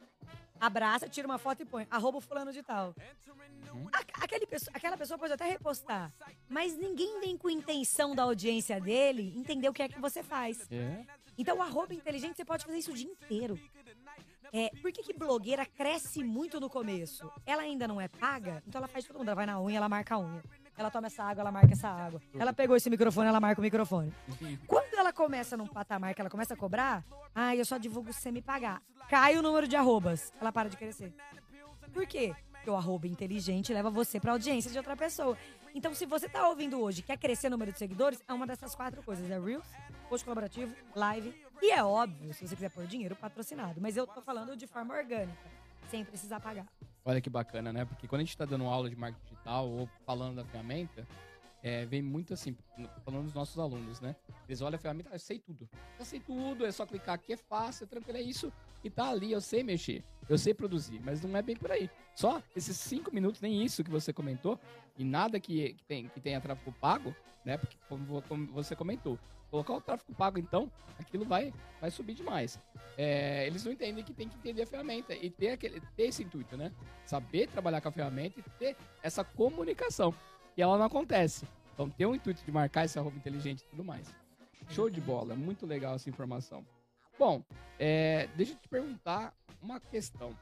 [0.61, 2.95] abraça, tira uma foto e põe, arroba fulano de tal.
[3.73, 3.89] Uhum.
[4.15, 6.13] Aquele, aquela pessoa pode até repostar,
[6.49, 10.69] mas ninguém vem com intenção da audiência dele entender o que é que você faz.
[10.71, 11.05] É.
[11.37, 13.59] Então, o arroba inteligente, você pode fazer isso o dia inteiro.
[14.53, 17.31] É, por que, que blogueira cresce muito no começo?
[17.47, 19.29] Ela ainda não é paga, então ela faz todo mundo.
[19.29, 20.43] Ela vai na unha, ela marca a unha.
[20.77, 22.21] Ela toma essa água, ela marca essa água.
[22.35, 24.13] Ela pegou esse microfone, ela marca o microfone.
[24.67, 27.05] Quando ela começa num patamar que ela começa a cobrar,
[27.35, 28.83] ah, eu só divulgo se você me pagar.
[29.09, 30.33] Cai o número de arrobas.
[30.41, 31.13] Ela para de crescer.
[31.93, 32.35] Por quê?
[32.53, 35.37] Porque o arroba inteligente leva você pra audiência de outra pessoa.
[35.75, 38.75] Então, se você tá ouvindo hoje quer crescer o número de seguidores, é uma dessas
[38.75, 39.31] quatro coisas.
[39.31, 39.67] É Reels,
[40.09, 41.35] post colaborativo, live.
[41.63, 43.81] E é óbvio, se você quiser pôr dinheiro, patrocinado.
[43.81, 45.39] Mas eu tô falando de forma orgânica,
[45.89, 46.67] sem precisar pagar.
[47.05, 47.85] Olha que bacana, né?
[47.85, 51.07] Porque quando a gente tá dando aula de marketing digital ou falando da ferramenta,
[51.63, 52.57] é, vem muito assim,
[53.05, 54.17] falando dos nossos alunos, né?
[54.49, 55.69] Eles olham a ferramenta, ah, eu sei tudo.
[55.99, 58.53] Eu sei tudo, é só clicar aqui, é fácil, é tranquilo, é isso.
[58.83, 61.91] E tá ali, eu sei mexer, eu sei produzir, mas não é bem por aí.
[62.15, 64.59] Só esses cinco minutos, nem isso que você comentou,
[64.97, 67.15] e nada que, que, tem, que tenha tráfego pago,
[67.45, 67.57] né?
[67.57, 68.05] Porque como,
[68.53, 69.19] você comentou,
[69.51, 72.59] colocar o tráfego pago, então, aquilo vai, vai subir demais.
[72.97, 76.23] É, eles não entendem que tem que entender a ferramenta e ter, aquele, ter esse
[76.23, 76.73] intuito, né?
[77.05, 80.15] Saber trabalhar com a ferramenta e ter essa comunicação
[80.57, 81.47] e ela não acontece.
[81.75, 84.07] Então tem o intuito de marcar esse arroba inteligente e tudo mais.
[84.69, 86.65] Show de bola, muito legal essa informação.
[87.21, 87.45] Bom,
[87.79, 90.35] é, deixa eu te perguntar uma questão.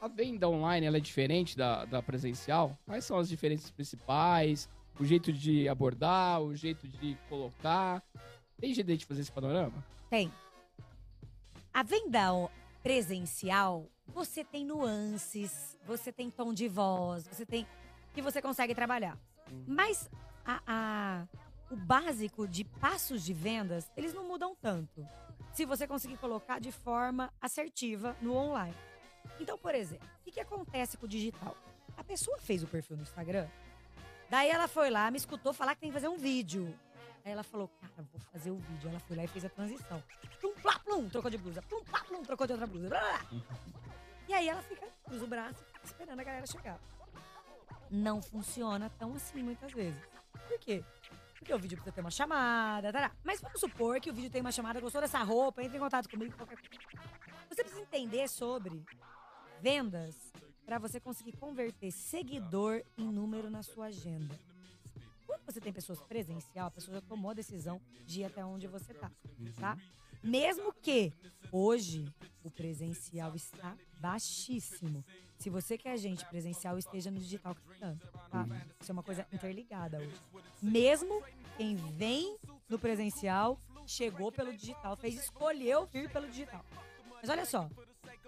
[0.00, 2.78] A venda online ela é diferente da, da presencial?
[2.86, 4.70] Quais são as diferenças principais?
[4.98, 8.02] O jeito de abordar, o jeito de colocar?
[8.58, 9.84] Tem jeito de fazer esse panorama?
[10.08, 10.32] Tem.
[11.74, 12.30] A venda
[12.82, 17.66] presencial, você tem nuances, você tem tom de voz, você tem
[18.14, 19.18] que você consegue trabalhar.
[19.52, 19.64] Uhum.
[19.66, 20.08] Mas
[20.42, 21.26] a, a,
[21.70, 25.06] o básico de passos de vendas, eles não mudam tanto.
[25.52, 28.74] Se você conseguir colocar de forma assertiva no online.
[29.40, 31.56] Então, por exemplo, o que, que acontece com o digital?
[31.96, 33.48] A pessoa fez o perfil no Instagram,
[34.30, 36.72] daí ela foi lá, me escutou falar que tem que fazer um vídeo.
[37.24, 38.88] Aí ela falou, cara, vou fazer o vídeo.
[38.88, 40.02] Ela foi lá e fez a transição.
[40.40, 41.60] Plum, plá, plum, trocou de blusa.
[41.62, 42.88] Plum, plá, plum, trocou de outra blusa.
[42.88, 43.42] Blá, blá.
[44.28, 46.78] E aí ela fica, cruza o braço, esperando a galera chegar
[47.90, 50.00] não funciona tão assim muitas vezes.
[50.46, 50.84] Por quê?
[51.38, 53.12] Porque o vídeo precisa ter uma chamada, tará.
[53.22, 56.08] mas vamos supor que o vídeo tem uma chamada, gostou dessa roupa, entre em contato
[56.08, 56.78] comigo, qualquer coisa.
[57.48, 58.84] Você precisa entender sobre
[59.60, 60.14] vendas
[60.66, 64.38] para você conseguir converter seguidor em número na sua agenda.
[65.26, 68.66] Quando você tem pessoas presencial, a pessoa já tomou a decisão de ir até onde
[68.66, 69.10] você tá,
[69.58, 69.78] tá?
[70.22, 71.12] Mesmo que
[71.52, 75.04] hoje o presencial está baixíssimo.
[75.38, 78.40] Se você quer gente presencial, esteja no digital clicando, tá?
[78.42, 78.60] Uhum.
[78.80, 80.20] Isso é uma coisa interligada hoje.
[80.60, 81.22] Mesmo
[81.56, 82.36] quem vem
[82.68, 86.64] no presencial chegou pelo digital, fez escolheu vir pelo digital.
[87.20, 87.70] Mas olha só.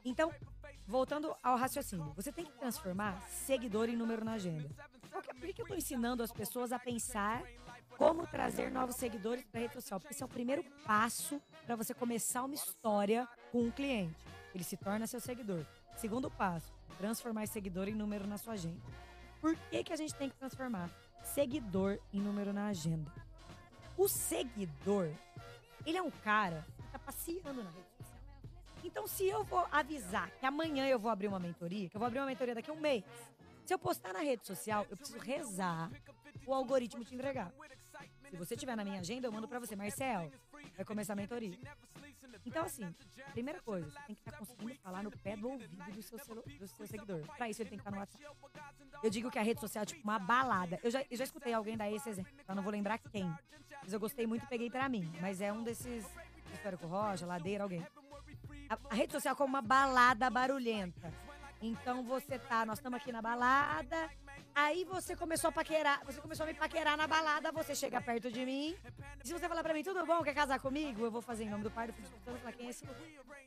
[0.04, 0.32] Então,
[0.86, 4.70] voltando ao raciocínio, você tem que transformar seguidor em número na agenda.
[5.10, 7.42] Por que, eu estou ensinando as pessoas a pensar
[7.98, 9.98] como trazer novos seguidores para a rede social?
[9.98, 14.16] Porque esse é o primeiro passo para você começar uma história com um cliente.
[14.54, 15.66] Ele se torna seu seguidor.
[15.96, 18.78] Segundo passo, transformar seguidor em número na sua agenda.
[19.40, 20.90] Por que, que a gente tem que transformar
[21.24, 23.10] seguidor em número na agenda?
[23.96, 25.08] O seguidor,
[25.86, 28.20] ele é um cara que está passeando na rede social.
[28.84, 32.06] Então, se eu vou avisar que amanhã eu vou abrir uma mentoria, que eu vou
[32.06, 33.02] abrir uma mentoria daqui a um mês,
[33.64, 35.90] se eu postar na rede social, eu preciso rezar
[36.46, 37.50] o algoritmo te entregar.
[38.28, 39.74] Se você tiver na minha agenda, eu mando pra você.
[39.74, 40.30] Marcel,
[40.76, 41.58] vai começar a mentoria.
[42.44, 42.94] Então, assim,
[43.32, 46.42] primeira coisa, você tem que estar conseguindo falar no pé do ouvido do seu, celu-
[46.42, 47.20] do seu seguidor.
[47.36, 48.24] Pra isso, ele tem que estar no WhatsApp.
[49.02, 50.78] Eu digo que a rede social é tipo uma balada.
[50.82, 53.32] Eu já, eu já escutei alguém dar esse exemplo, eu não vou lembrar quem.
[53.82, 55.10] Mas eu gostei muito e peguei pra mim.
[55.20, 56.04] Mas é um desses,
[56.52, 57.86] Histórico Rocha, Ladeira, alguém.
[58.68, 61.12] A, a rede social é como uma balada barulhenta.
[61.62, 64.08] Então você tá, nós estamos aqui na balada,
[64.54, 68.30] aí você começou a paquerar, você começou a me paquerar na balada, você chega perto
[68.30, 68.76] de mim.
[69.22, 71.04] E se você falar pra mim, tudo bom, quer casar comigo?
[71.04, 72.84] Eu vou fazer em nome do pai, do filho, do falar quem é esse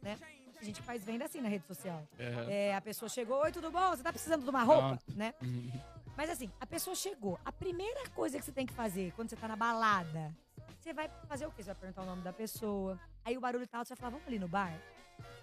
[0.01, 0.17] né?
[0.59, 2.07] A gente faz venda assim na rede social.
[2.17, 3.89] É, a pessoa chegou, oi, tudo bom?
[3.89, 5.17] Você tá precisando de uma roupa, Pronto.
[5.17, 5.33] né?
[5.41, 5.71] Uhum.
[6.15, 7.39] Mas assim, a pessoa chegou.
[7.43, 10.33] A primeira coisa que você tem que fazer quando você tá na balada,
[10.79, 11.63] você vai fazer o quê?
[11.63, 12.99] Você vai perguntar o nome da pessoa.
[13.25, 14.73] Aí o barulho tá alto, você vai falar, vamos ali no bar?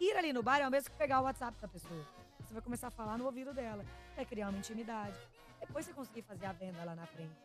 [0.01, 2.07] Ir ali no bar é o mesmo que pegar o WhatsApp da pessoa.
[2.41, 3.85] Você vai começar a falar no ouvido dela.
[4.17, 5.17] Vai criar uma intimidade.
[5.61, 7.37] Depois você conseguir fazer a venda lá na frente.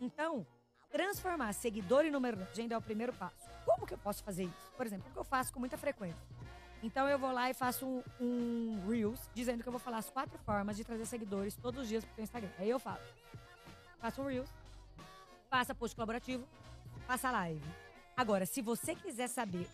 [0.00, 0.46] Então,
[0.90, 3.50] transformar seguidor em número de agenda é o primeiro passo.
[3.64, 4.72] Como que eu posso fazer isso?
[4.76, 6.22] Por exemplo, o que eu faço com muita frequência.
[6.82, 10.10] Então eu vou lá e faço um, um Reels dizendo que eu vou falar as
[10.10, 12.50] quatro formas de trazer seguidores todos os dias pro seu Instagram.
[12.58, 13.00] Aí eu falo.
[13.98, 14.50] Faço um Reels,
[15.48, 16.46] faça post colaborativo,
[17.06, 17.64] faça live.
[18.14, 19.66] Agora, se você quiser saber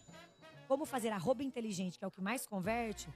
[0.69, 3.09] como fazer arroba inteligente, que é o que mais converte,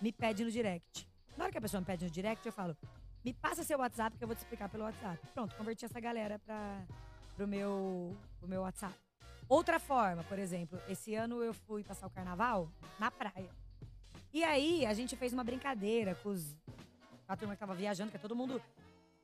[0.00, 1.06] me pede no direct.
[1.36, 2.74] Na hora que a pessoa me pede no direct, eu falo,
[3.24, 5.18] me passa seu WhatsApp que eu vou te explicar pelo WhatsApp.
[5.32, 6.82] Pronto, converti essa galera para
[7.34, 8.94] pro meu, pro meu WhatsApp.
[9.48, 13.50] Outra forma, por exemplo, esse ano eu fui passar o carnaval na praia.
[14.32, 16.56] E aí a gente fez uma brincadeira com os
[17.26, 18.60] a turma que tava viajando, que é todo mundo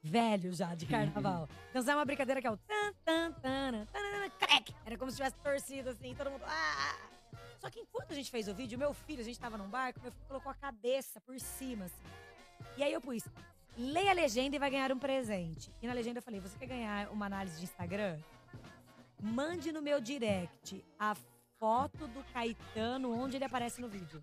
[0.03, 1.49] velho já de carnaval.
[1.71, 4.75] Então é uma brincadeira que é o tan tan tan tan crack.
[4.87, 7.11] Era como se tivesse torcido assim, todo mundo ah!
[7.59, 10.01] Só que enquanto a gente fez o vídeo, meu filho, a gente tava num barco,
[10.01, 12.07] meu filho colocou a cabeça por cima assim.
[12.79, 13.25] E aí eu pus
[13.77, 15.71] leia a legenda e vai ganhar um presente.
[15.83, 18.19] E na legenda eu falei, você quer ganhar uma análise de Instagram?
[19.21, 21.15] Mande no meu direct a
[21.59, 24.23] foto do Caetano onde ele aparece no vídeo.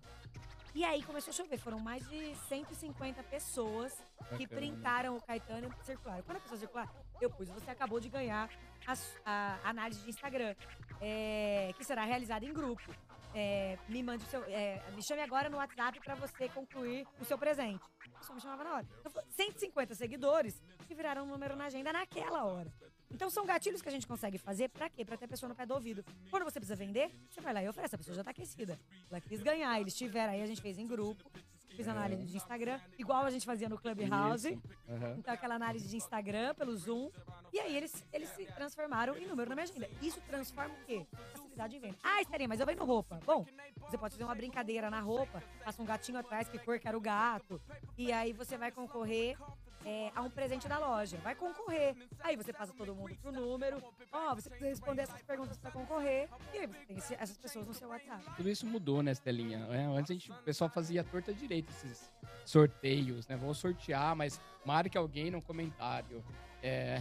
[0.74, 1.58] E aí começou a chover.
[1.58, 3.92] Foram mais de 150 pessoas
[4.36, 4.48] que Bacana.
[4.48, 6.22] printaram o Caetano e circularam.
[6.22, 8.48] Quando a pessoa circular, eu pus, você acabou de ganhar
[8.86, 10.54] a, a análise de Instagram,
[11.00, 12.94] é, que será realizada em grupo.
[13.34, 14.42] É, me mande o seu.
[14.44, 17.84] é, me chame agora no WhatsApp para você concluir o seu presente.
[18.18, 18.86] A pessoa me chamava na hora.
[18.98, 22.72] Então, foi 150 seguidores que viraram um número na agenda naquela hora.
[23.10, 25.04] Então são gatilhos que a gente consegue fazer pra quê?
[25.04, 26.04] Pra ter a pessoa no pé do ouvido.
[26.30, 27.94] Quando você precisa vender, você vai lá e oferece.
[27.94, 28.78] A pessoa já tá aquecida.
[29.10, 30.32] Ela quis ganhar, eles tiveram.
[30.34, 31.30] Aí a gente fez em grupo,
[31.76, 34.58] fiz análise de Instagram, igual a gente fazia no Clubhouse.
[34.88, 35.14] Aham.
[35.18, 37.10] Então, aquela análise de Instagram pelo Zoom.
[37.52, 39.88] E aí, eles, eles se transformaram em número na minha agenda.
[40.02, 41.06] Isso transforma o quê?
[41.32, 41.96] Facilidade em venda.
[42.02, 43.20] Ah, Esterinha, mas eu vendo roupa.
[43.24, 43.44] Bom,
[43.80, 46.96] você pode fazer uma brincadeira na roupa, passa um gatinho atrás, que cor que era
[46.96, 47.60] o gato.
[47.96, 49.36] E aí, você vai concorrer
[49.84, 51.16] é, a um presente da loja.
[51.18, 51.94] Vai concorrer.
[52.20, 53.82] Aí, você passa todo mundo pro número.
[54.12, 56.28] Ó, você precisa responder essas perguntas pra concorrer.
[56.52, 58.22] E aí, você tem essas pessoas no seu WhatsApp.
[58.36, 59.66] Tudo isso mudou, né, Estelinha?
[59.70, 62.12] É, antes a gente, o pessoal fazia torta direito esses
[62.44, 63.36] sorteios, né?
[63.36, 66.24] Vou sortear, mas marque alguém no comentário.
[66.62, 67.00] É,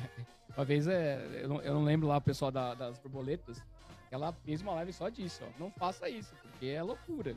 [0.56, 3.62] uma vez, é, eu, não, eu não lembro lá o pessoal da- das borboletas,
[4.12, 5.60] ela fez uma live só disso, ó.
[5.60, 7.34] Não faça isso, porque é loucura.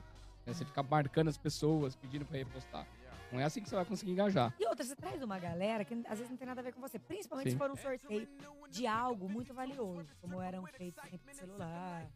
[0.46, 0.52] né?
[0.52, 2.86] Você ficar marcando as pessoas, pedindo pra repostar.
[3.32, 4.54] Não é assim que você vai conseguir engajar.
[4.58, 6.80] E outra, você traz uma galera que às vezes não tem nada a ver com
[6.80, 6.98] você.
[6.98, 7.52] Principalmente Sim.
[7.52, 8.28] se for um sorteio
[8.70, 12.06] de algo muito valioso, como eram feitos sempre de celular,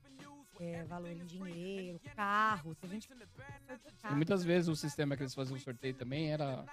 [0.61, 2.75] é, valor em dinheiro, carro.
[2.75, 6.33] Tem gente que sorteia E muitas vezes o sistema que eles faziam o sorteio também
[6.33, 6.65] era,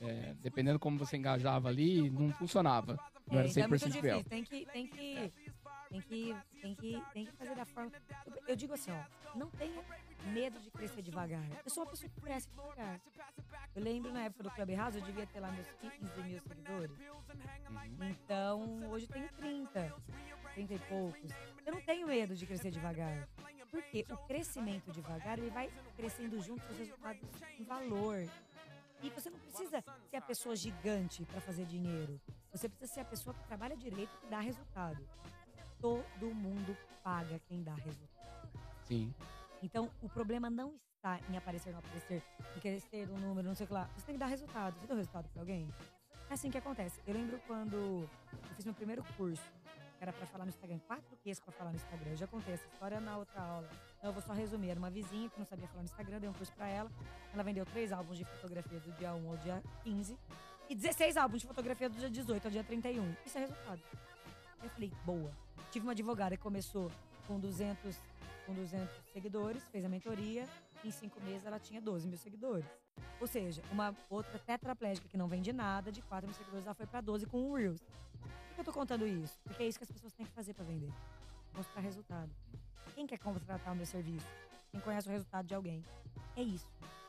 [0.00, 2.98] é, dependendo como você engajava ali, não funcionava.
[3.26, 4.24] Não É, era então é muito 100% difícil.
[4.24, 5.32] Tem que, tem que,
[5.90, 7.90] tem que, tem que, tem que fazer da forma.
[8.24, 9.82] Eu, eu digo assim, ó, não tenha
[10.32, 11.44] medo de crescer devagar.
[11.64, 13.00] Eu sou uma pessoa que cresce devagar.
[13.74, 16.96] Eu lembro na época do Clubhouse, eu devia ter lá meus 15 mil seguidores.
[16.98, 18.08] Uhum.
[18.08, 19.96] Então, hoje eu tenho 30,
[20.54, 21.30] 30 e poucos.
[21.66, 23.28] Eu não tenho medo de crescer devagar.
[23.70, 27.22] Porque o crescimento devagar, ele vai crescendo junto com os resultados
[27.58, 28.28] em valor.
[29.02, 32.20] E você não precisa ser a pessoa gigante para fazer dinheiro.
[32.52, 35.02] Você precisa ser a pessoa que trabalha direito e dá resultado.
[35.80, 38.50] Todo mundo paga quem dá resultado.
[38.84, 39.14] Sim.
[39.62, 42.22] Então, o problema não está em aparecer, não aparecer,
[42.56, 43.88] em crescer um número, não sei o que lá.
[43.96, 44.78] Você tem que dar resultado.
[44.78, 45.68] Você deu resultado para alguém?
[46.28, 47.00] É assim que acontece.
[47.06, 49.42] Eu lembro quando eu fiz meu primeiro curso,
[49.98, 52.10] que era para falar no Instagram, quatro Qs para falar no Instagram.
[52.10, 53.68] Eu já contei essa história na outra aula.
[53.98, 54.70] Então, eu vou só resumir.
[54.70, 56.90] Era uma vizinha que não sabia falar no Instagram, dei um curso para ela.
[57.32, 60.18] Ela vendeu três álbuns de fotografia do dia 1 ao dia 15
[60.68, 63.14] e 16 álbuns de fotografia do dia 18 ao dia 31.
[63.26, 63.80] Isso é resultado.
[64.62, 65.30] Eu falei, boa.
[65.70, 66.90] Tive uma advogada que começou
[67.28, 67.96] com 200,
[68.44, 70.48] com 200 seguidores, fez a mentoria.
[70.84, 72.66] Em cinco meses ela tinha 12 mil seguidores.
[73.20, 76.86] Ou seja, uma outra tetraplégica que não vende nada, de 4 mil seguidores, ela foi
[76.86, 77.80] para 12 com um Reels.
[78.50, 79.38] O que eu tô contando isso?
[79.44, 80.90] Porque é isso que as pessoas têm que fazer pra vender.
[81.54, 82.30] Mostrar resultado.
[82.96, 84.26] Quem quer contratar o meu serviço?
[84.72, 85.84] Quem conhece o resultado de alguém.
[86.36, 86.66] É isso.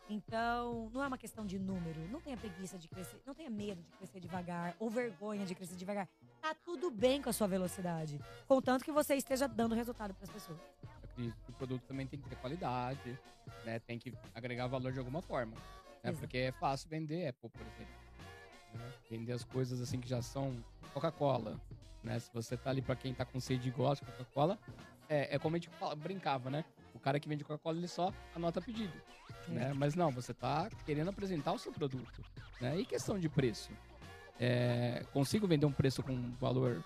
[0.07, 1.99] Então, não é uma questão de número.
[2.09, 5.75] Não tenha preguiça de crescer, não tenha medo de crescer devagar ou vergonha de crescer
[5.75, 6.07] devagar.
[6.41, 10.29] Tá tudo bem com a sua velocidade, contanto que você esteja dando resultado para as
[10.29, 10.59] pessoas.
[10.81, 13.19] Eu acredito que o produto também tem que ter qualidade,
[13.63, 13.79] né?
[13.79, 15.55] Tem que agregar valor de alguma forma.
[16.03, 16.11] Né?
[16.13, 17.93] Porque é fácil vender Apple, por exemplo.
[18.73, 18.93] né?
[19.09, 20.55] Vender as coisas assim que já são
[20.93, 21.59] Coca-Cola.
[22.03, 22.17] Né?
[22.19, 24.57] Se você tá ali pra quem tá com sede e gosta de Coca-Cola,
[25.07, 26.65] é, é como a gente brincava, né?
[26.95, 28.93] O cara que vende Coca-Cola, ele só anota pedido.
[29.47, 29.73] Né?
[29.73, 32.23] Mas não, você tá querendo apresentar o seu produto.
[32.59, 32.79] Né?
[32.79, 33.71] E questão de preço?
[34.43, 36.83] É, consigo vender um preço com um valor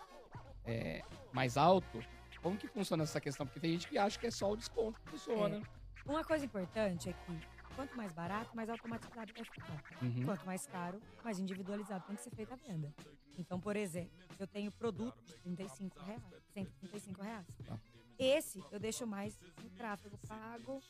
[0.65, 2.04] é, mais alto?
[2.41, 3.46] Como que funciona essa questão?
[3.46, 5.62] Porque tem gente que acha que é só o desconto que funciona.
[6.06, 9.84] Uma coisa importante é que quanto mais barato, mais automatizado vai ficar.
[10.02, 10.26] Uhum.
[10.26, 12.94] Quanto mais caro, mais individualizado tem que ser feita a venda.
[13.38, 16.22] Então, por exemplo, eu tenho produto de 35 reais,
[16.54, 17.48] 135 reais.
[17.65, 17.80] Tá.
[18.20, 20.82] Esse eu deixo mais no tráfego pago,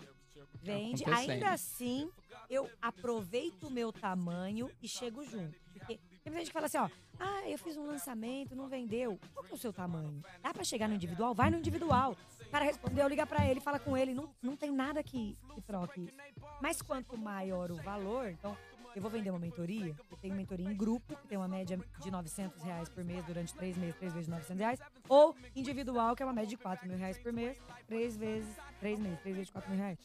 [0.61, 1.03] vende.
[1.09, 2.11] Ainda assim,
[2.49, 5.57] eu aproveito o meu tamanho e chego junto.
[5.73, 9.19] Porque tem muita gente que fala assim, ó, ah, eu fiz um lançamento, não vendeu.
[9.31, 10.23] Qual que é o seu tamanho?
[10.41, 11.35] Dá pra chegar no individual?
[11.35, 12.17] Vai no individual.
[12.41, 14.11] O cara respondeu, liga pra ele, fala com ele.
[14.11, 16.11] Não, não tem nada que, que troque.
[16.59, 18.57] Mas quanto maior o valor, então
[18.95, 22.09] eu vou vender uma mentoria, eu tenho mentoria em grupo, que tem uma média de
[22.09, 26.25] 900 reais por mês durante três meses, três vezes 900 reais, ou individual, que é
[26.25, 29.53] uma média de 4 mil reais por mês, três vezes, três meses, três vezes de
[29.53, 29.99] 4 mil reais.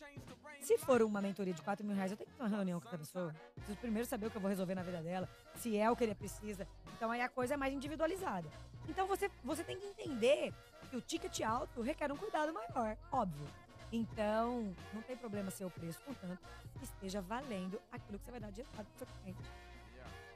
[0.61, 2.89] Se for uma mentoria de 4 mil reais, eu tenho que ter uma reunião com
[2.89, 3.35] essa pessoa.
[3.55, 6.05] Preciso primeiro saber o que eu vou resolver na vida dela, se é o que
[6.05, 6.69] ele precisa.
[6.97, 8.49] Então aí a coisa é mais individualizada.
[8.89, 10.53] Então você, você tem que entender
[10.91, 13.47] que o ticket alto requer um cuidado maior, óbvio.
[13.93, 16.39] Então, não tem problema ser o preço, contanto
[16.79, 19.51] que esteja valendo aquilo que você vai dar de resultado pro seu cliente.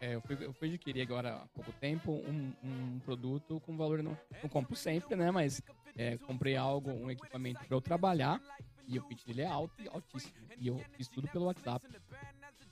[0.01, 4.03] É, eu, fui, eu fui adquirir agora há pouco tempo um, um produto com valor.
[4.03, 5.31] Não, não compro sempre, né?
[5.31, 5.63] Mas
[5.97, 8.41] é, comprei algo, um equipamento para eu trabalhar.
[8.87, 10.35] E o pitch dele é alto e altíssimo.
[10.59, 11.87] E eu fiz tudo pelo WhatsApp.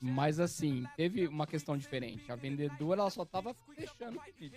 [0.00, 2.30] Mas assim, teve uma questão diferente.
[2.30, 4.56] A vendedora ela só tava fechando o pedido.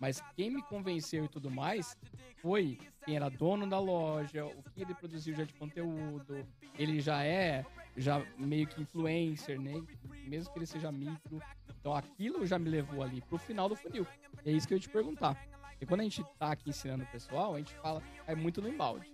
[0.00, 1.96] Mas quem me convenceu e tudo mais
[2.42, 6.46] foi quem era dono da loja, o que ele produziu já de conteúdo.
[6.76, 7.64] Ele já é
[7.96, 9.80] já meio que influencer, né?
[10.26, 11.40] Mesmo que ele seja micro.
[11.78, 14.06] Então aquilo já me levou ali pro final do funil.
[14.44, 15.38] É isso que eu ia te perguntar.
[15.80, 18.68] E quando a gente tá aqui ensinando o pessoal, a gente fala é muito no
[18.68, 19.12] embalde.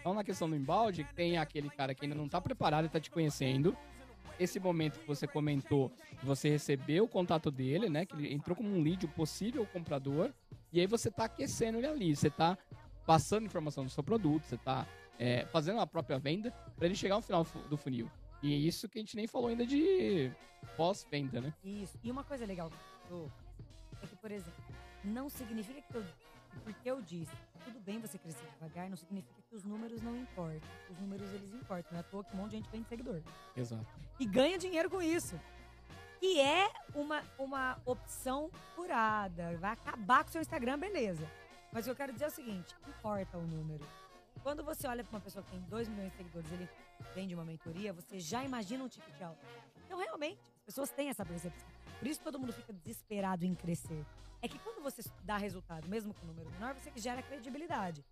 [0.00, 2.98] Então na questão do embalde, tem aquele cara que ainda não tá preparado e tá
[2.98, 3.76] te conhecendo.
[4.38, 8.06] Esse momento que você comentou, você recebeu o contato dele, né?
[8.06, 10.32] Que ele entrou como um lead, um possível comprador.
[10.72, 12.16] E aí você tá aquecendo ele ali.
[12.16, 12.56] Você tá
[13.04, 14.86] passando informação do seu produto, você tá
[15.18, 18.10] é, fazendo a própria venda para ele chegar ao final do funil.
[18.42, 20.32] E é isso que a gente nem falou ainda de
[20.74, 21.52] pós-venda, né?
[21.62, 21.98] Isso.
[22.02, 22.70] E uma coisa legal
[23.10, 23.30] do-
[24.02, 24.54] é que, por exemplo,
[25.04, 26.04] não significa que eu.
[26.64, 27.32] Porque eu disse,
[27.64, 30.68] tudo bem você crescer devagar, não significa que os números não importam.
[30.90, 31.92] Os números eles importam.
[31.92, 33.22] Não é à toa que um monte de gente vende seguidor.
[33.56, 33.86] Exato.
[34.18, 35.38] e ganha dinheiro com isso.
[36.18, 39.56] Que é uma, uma opção furada.
[39.56, 41.26] Vai acabar com o seu Instagram, beleza.
[41.72, 43.86] Mas eu quero dizer é o seguinte: importa o número.
[44.42, 46.68] Quando você olha para uma pessoa que tem 2 milhões de seguidores ele
[47.14, 49.44] vende uma mentoria, você já imagina um ticket alto.
[49.84, 51.68] Então, realmente, as pessoas têm essa percepção.
[52.00, 54.06] Por isso todo mundo fica desesperado em crescer.
[54.40, 58.02] É que quando você dá resultado, mesmo com um número menor, você gera credibilidade.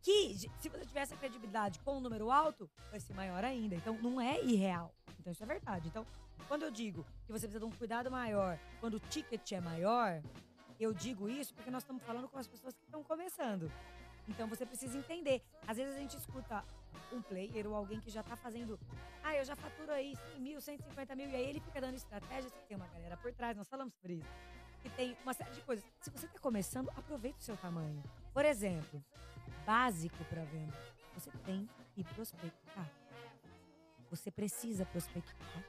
[0.00, 3.74] Que, se você tiver essa credibilidade com um número alto, vai ser maior ainda.
[3.74, 4.94] Então, não é irreal.
[5.18, 5.88] Então, isso é verdade.
[5.88, 6.06] Então,
[6.46, 10.22] quando eu digo que você precisa de um cuidado maior, quando o ticket é maior,
[10.78, 13.68] eu digo isso porque nós estamos falando com as pessoas que estão começando.
[14.28, 15.42] Então, você precisa entender.
[15.66, 16.64] Às vezes a gente escuta
[17.12, 18.78] um player ou alguém que já está fazendo.
[19.22, 21.28] Ah, eu já faturo aí 100 mil, 150 mil.
[21.28, 23.56] E aí ele fica dando estratégias que tem uma galera por trás.
[23.56, 24.28] Nós falamos sobre isso.
[24.82, 25.84] Que tem uma série de coisas.
[26.00, 28.02] Se você está começando, aproveite o seu tamanho.
[28.32, 29.02] Por exemplo,
[29.64, 30.76] básico para venda.
[31.14, 32.90] Você tem que prospectar.
[34.10, 35.64] Você precisa prospectar.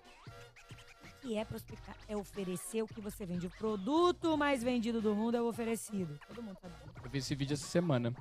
[1.04, 1.96] O que é prospectar?
[2.08, 3.48] É oferecer o que você vende.
[3.48, 6.20] O produto mais vendido do mundo é o oferecido.
[6.28, 6.76] Todo mundo sabe.
[7.04, 8.14] Eu vi esse vídeo essa semana.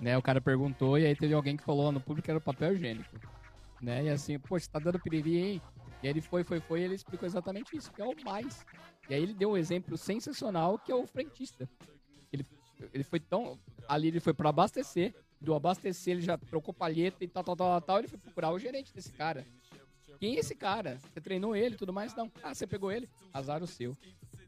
[0.00, 2.42] Né, o cara perguntou e aí teve alguém que falou no público que era o
[2.42, 3.16] papel higiênico.
[3.80, 4.04] Né?
[4.04, 5.62] E assim, você tá dando piriri, hein?
[6.02, 8.64] E aí ele foi, foi, foi e ele explicou exatamente isso, que é o mais.
[9.08, 11.68] E aí ele deu um exemplo sensacional que é o frentista.
[12.32, 12.46] Ele,
[12.92, 13.58] ele foi tão.
[13.88, 15.14] Ali ele foi para abastecer.
[15.40, 17.98] Do abastecer ele já trocou palheta e tal, tal, tal, tal.
[17.98, 19.44] Ele foi procurar o gerente desse cara.
[20.18, 20.98] Quem é esse cara?
[20.98, 22.14] Você treinou ele tudo mais?
[22.14, 22.30] Não.
[22.42, 23.08] Ah, você pegou ele?
[23.32, 23.96] Azar o seu.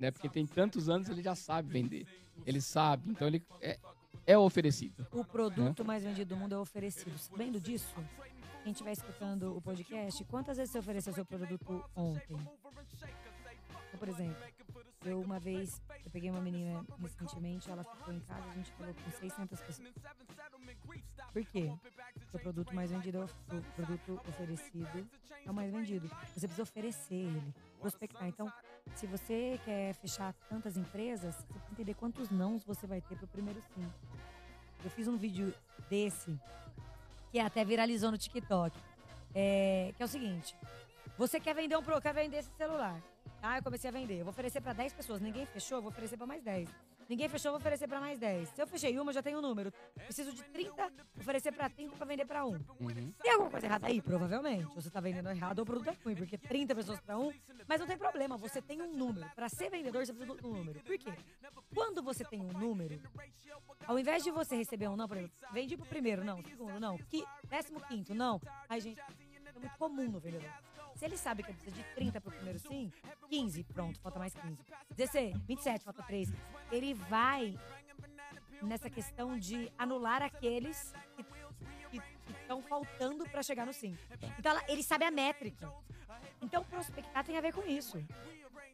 [0.00, 0.10] Né?
[0.10, 2.06] Porque tem tantos anos ele já sabe vender.
[2.46, 3.10] Ele sabe.
[3.10, 3.78] Então ele é,
[4.26, 5.06] é oferecido.
[5.12, 7.16] O produto mais vendido do mundo é oferecido.
[7.18, 7.94] Sabendo disso,
[8.62, 12.36] quem estiver escutando o podcast, quantas vezes você ofereceu seu produto ontem?
[12.36, 14.42] Então, por exemplo,
[15.04, 18.92] Eu, uma vez, eu peguei uma menina recentemente, ela ficou em casa, a gente falou
[18.92, 19.92] com 600 pessoas.
[21.32, 21.72] Por quê?
[22.18, 25.08] Porque o produto mais vendido, é o produto oferecido
[25.44, 26.08] é o mais vendido.
[26.34, 28.26] Você precisa oferecer ele, prospectar.
[28.26, 28.52] Então,
[28.94, 33.26] se você quer fechar tantas empresas, você precisa entender quantos nãos você vai ter pro
[33.26, 33.86] primeiro sim.
[34.84, 35.54] Eu fiz um vídeo
[35.90, 36.38] desse,
[37.30, 38.76] que até viralizou no TikTok.
[39.34, 40.56] É, que é o seguinte:
[41.18, 43.00] você quer vender um pro, quer vender esse celular.
[43.42, 44.20] Ah, eu comecei a vender.
[44.20, 45.20] Eu vou oferecer para 10 pessoas.
[45.20, 46.68] Ninguém fechou, eu vou oferecer para mais 10.
[47.08, 48.48] Ninguém fechou, vou oferecer para mais 10.
[48.48, 49.72] Se eu fechei uma, eu já tenho um número.
[49.94, 52.54] Preciso de 30, oferecer para 30 para vender para um.
[52.80, 53.12] Uhum.
[53.22, 54.02] Tem alguma coisa errada aí?
[54.02, 54.74] Provavelmente.
[54.74, 57.32] Você tá vendendo errado ou o produto é ruim, porque 30 pessoas para um.
[57.68, 59.28] Mas não tem problema, você tem um número.
[59.34, 60.80] Para ser vendedor, você precisa de um número.
[60.80, 61.12] Por quê?
[61.74, 63.00] Quando você tem um número,
[63.86, 66.96] ao invés de você receber um não, por exemplo, vendi pro primeiro, não, segundo, não,
[66.98, 68.40] que, décimo quinto, não.
[68.68, 70.50] Ai, gente, é muito comum no vendedor.
[70.96, 72.90] Se ele sabe que precisa de 30 pro primeiro sim,
[73.28, 74.56] 15, pronto, falta mais 15.
[74.96, 76.32] 16, 27, falta 3.
[76.72, 77.58] Ele vai
[78.62, 80.92] nessa questão de anular aqueles
[81.90, 83.96] que estão faltando para chegar no sim.
[84.38, 85.70] Então ela- ele sabe a métrica.
[86.42, 88.02] Então prospectar tem a ver com isso.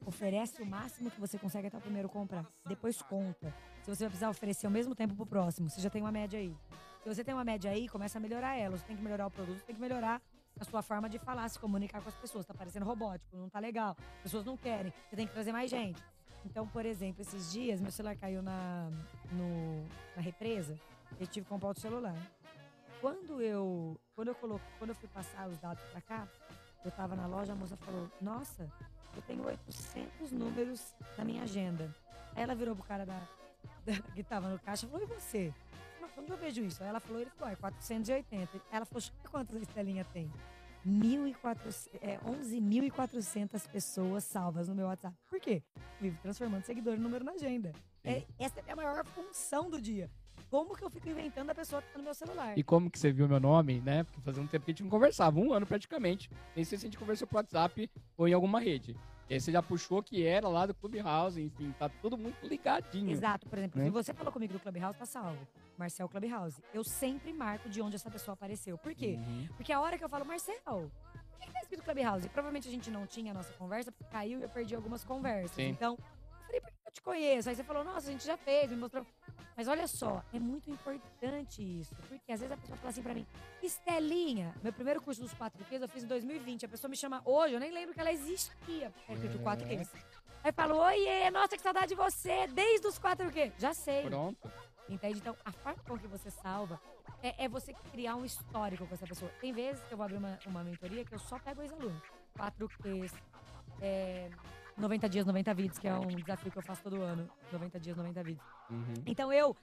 [0.07, 2.45] Oferece o máximo que você consegue até o primeiro comprar.
[2.67, 3.55] Depois conta.
[3.83, 6.39] Se você vai precisar oferecer ao mesmo tempo pro próximo, você já tem uma média
[6.39, 6.57] aí.
[7.03, 8.77] Se você tem uma média aí, começa a melhorar ela.
[8.77, 10.21] Você tem que melhorar o produto, você tem que melhorar
[10.61, 12.45] a sua forma de falar, se comunicar com as pessoas.
[12.47, 13.97] Tá parecendo robótico, não tá legal.
[14.17, 14.93] As pessoas não querem.
[15.09, 16.03] Você tem que trazer mais gente.
[16.45, 18.91] Então, por exemplo, esses dias, meu celular caiu na,
[19.33, 19.87] no-
[20.17, 20.77] na represa.
[21.21, 22.17] Eu tive que comprar outro celular.
[23.01, 26.29] Quando eu, quando eu coloquei, quando eu fui passar os dados pra cá,
[26.85, 28.69] eu tava na loja, a moça falou: Nossa,
[29.17, 31.93] eu tenho 800 números na minha agenda.
[32.35, 33.21] Aí ela virou pro cara da,
[33.85, 35.53] da- que tava no caixa e falou: E você?
[36.17, 36.83] Onde eu vejo isso?
[36.83, 38.51] Aí ela falou: Ele falou: É 480.
[38.55, 40.31] Aí ela falou: "Deixa eu ver quantas a Estelinha tem?
[40.87, 45.17] 1.400, é, 11.400 pessoas salvas no meu WhatsApp.
[45.29, 45.63] Por quê?
[46.01, 47.73] Vivo transformando seguidor em número na agenda.
[48.05, 50.11] É, essa é a minha maior função do dia.
[50.51, 52.59] Como que eu fico inventando a pessoa que tá no meu celular?
[52.59, 54.05] E como que você viu meu nome, né?
[54.05, 56.29] Porque fazia um tempo que a gente não conversava, um ano praticamente.
[56.55, 58.97] Nem sei se a gente conversou por WhatsApp ou em alguma rede.
[59.29, 63.11] E aí você já puxou que era lá do Clubhouse, enfim, tá tudo muito ligadinho.
[63.11, 63.87] Exato, por exemplo, Né?
[63.87, 65.39] se você falou comigo do Clubhouse, tá salvo.
[65.79, 66.63] Marcel Clubhouse.
[66.75, 68.77] Eu sempre marco de onde essa pessoa apareceu.
[68.77, 69.17] Por quê?
[69.19, 69.49] Uhum.
[69.57, 72.29] Porque a hora que eu falo, Marcel, por que que tá escrito Clubhouse?
[72.29, 75.53] Provavelmente a gente não tinha a nossa conversa, porque caiu e eu perdi algumas conversas.
[75.53, 75.69] Sim.
[75.69, 75.99] Então,
[76.93, 77.49] eu te conheço?
[77.49, 79.07] Aí você falou, nossa, a gente já fez, me mostrou.
[79.57, 81.95] Mas olha só, é muito importante isso.
[82.09, 83.27] Porque às vezes a pessoa fala assim pra mim,
[83.63, 86.67] Estelinha, meu primeiro curso dos 4 Qs eu fiz em 2020.
[86.67, 88.93] A pessoa me chama hoje, eu nem lembro que ela existia.
[89.09, 89.91] É tinha 4 Qs.
[90.45, 93.53] Aí eu falo, oiê, nossa, que saudade de você, desde os 4 Qs.
[93.59, 94.03] Já sei.
[94.03, 94.51] Pronto.
[94.89, 95.19] Entende?
[95.19, 96.81] Então, a forma com que você salva
[97.23, 99.31] é, é você criar um histórico com essa pessoa.
[99.41, 102.03] Tem vezes que eu vou abrir uma, uma mentoria que eu só pego ex-aluno.
[102.37, 103.15] 4 Qs,
[103.81, 104.29] é,
[104.83, 107.31] 90 dias, 90 vídeos, que é um desafio que eu faço todo ano.
[107.53, 108.45] 90 dias, 90 vídeos.
[108.69, 108.95] Uhum.
[109.07, 109.57] Então eu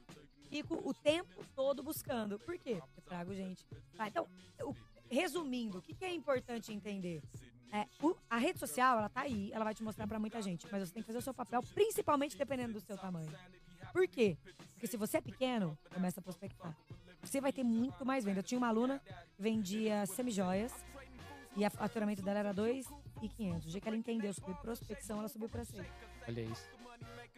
[0.50, 2.40] fico o tempo todo buscando.
[2.40, 2.78] Por quê?
[2.82, 3.66] Porque eu trago gente.
[3.96, 4.26] Tá, então,
[4.64, 4.76] o-
[5.10, 7.22] resumindo, o que, que é importante entender?
[7.72, 10.66] É, o- a rede social, ela tá aí, ela vai te mostrar pra muita gente,
[10.72, 13.32] mas você tem que fazer o seu papel, principalmente dependendo do seu tamanho.
[13.94, 14.38] Por quê?
[14.74, 16.76] Porque se você é pequeno, começa a prospectar.
[17.22, 18.40] Você vai ter muito mais venda.
[18.40, 19.00] Eu tinha uma aluna
[19.36, 20.74] que vendia semijoias
[21.56, 22.54] e o faturamento dela era
[23.20, 23.66] 2,500.
[23.68, 25.86] O dia que ela entendeu sobre prospecção, ela subiu pra 6.
[26.28, 26.70] Olha isso.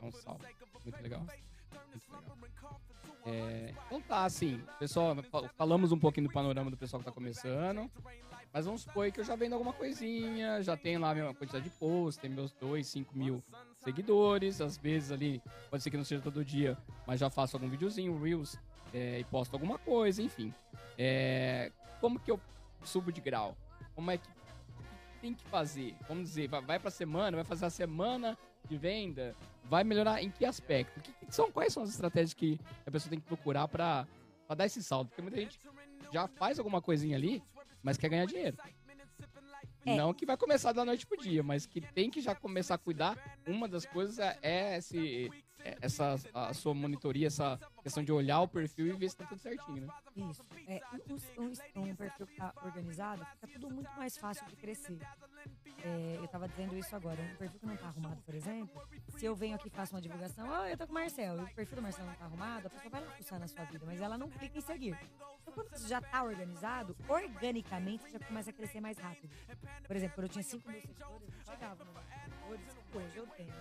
[0.01, 0.45] É um salve.
[0.83, 1.19] Muito legal.
[1.21, 2.81] Muito legal.
[3.25, 7.11] É, então tá, assim, pessoal, fa- falamos um pouquinho do panorama do pessoal que tá
[7.11, 7.89] começando.
[8.53, 11.63] Mas vamos supor que eu já vendo alguma coisinha, já tenho lá a minha quantidade
[11.63, 13.41] de posts, tem meus 2, 5 mil
[13.77, 14.59] seguidores.
[14.59, 18.19] Às vezes ali, pode ser que não seja todo dia, mas já faço algum videozinho,
[18.21, 18.57] Reels,
[18.93, 20.53] é, e posto alguma coisa, enfim.
[20.97, 22.39] É, como que eu
[22.83, 23.55] subo de grau?
[23.95, 24.27] Como é que
[25.21, 25.95] tem que fazer?
[26.07, 30.29] Vamos dizer, vai, vai pra semana, vai fazer a semana de venda, vai melhorar em
[30.29, 30.99] que aspecto?
[30.99, 34.07] Que, que são, quais são as estratégias que a pessoa tem que procurar pra
[34.55, 35.09] dar esse salto?
[35.09, 35.59] Porque muita gente
[36.11, 37.41] já faz alguma coisinha ali,
[37.81, 38.57] mas quer ganhar dinheiro.
[39.85, 39.95] É.
[39.95, 42.77] Não que vai começar da noite pro dia, mas que tem que já começar a
[42.77, 43.17] cuidar.
[43.47, 45.31] Uma das coisas é, é esse,
[45.63, 49.25] é essa a sua monitoria, essa questão de olhar o perfil e ver se tá
[49.25, 49.93] tudo certinho, né?
[50.15, 50.43] Isso.
[50.67, 50.79] É,
[51.37, 54.99] um, um- um perfil que tá organizado, fica tudo muito mais fácil de crescer.
[55.83, 57.19] É, eu tava dizendo isso agora.
[57.19, 58.81] Um perfil que não tá arrumado, por exemplo,
[59.17, 61.43] se eu venho aqui e faço uma divulgação, ah, eu tô com o Marcel, e
[61.43, 63.99] o perfil do Marcel não tá arrumado, a pessoa vai lá na sua vida, mas
[63.99, 64.97] ela não clica em seguir.
[65.41, 69.33] Então, quando você já tá organizado, organicamente já começa a crescer mais rápido.
[69.87, 71.91] Por exemplo, quando eu tinha 5 mil seguidores, eu chegava no
[72.93, 73.53] hoje eu tenho.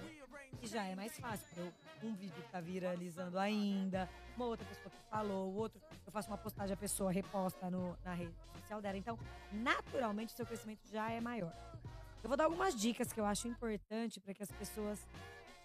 [0.62, 1.73] E já é mais fácil, porque
[2.07, 6.39] um vídeo tá viralizando ainda, uma outra pessoa que falou, o outro, eu faço uma
[6.39, 8.97] postagem, a pessoa reposta no, na rede social dela.
[8.97, 9.19] Então,
[9.53, 11.53] naturalmente, o seu crescimento já é maior.
[12.23, 15.07] Eu vou dar algumas dicas que eu acho importante para que as pessoas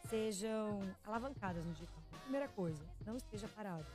[0.09, 2.01] sejam alavancadas no digital.
[2.21, 3.85] Primeira coisa, não esteja parado.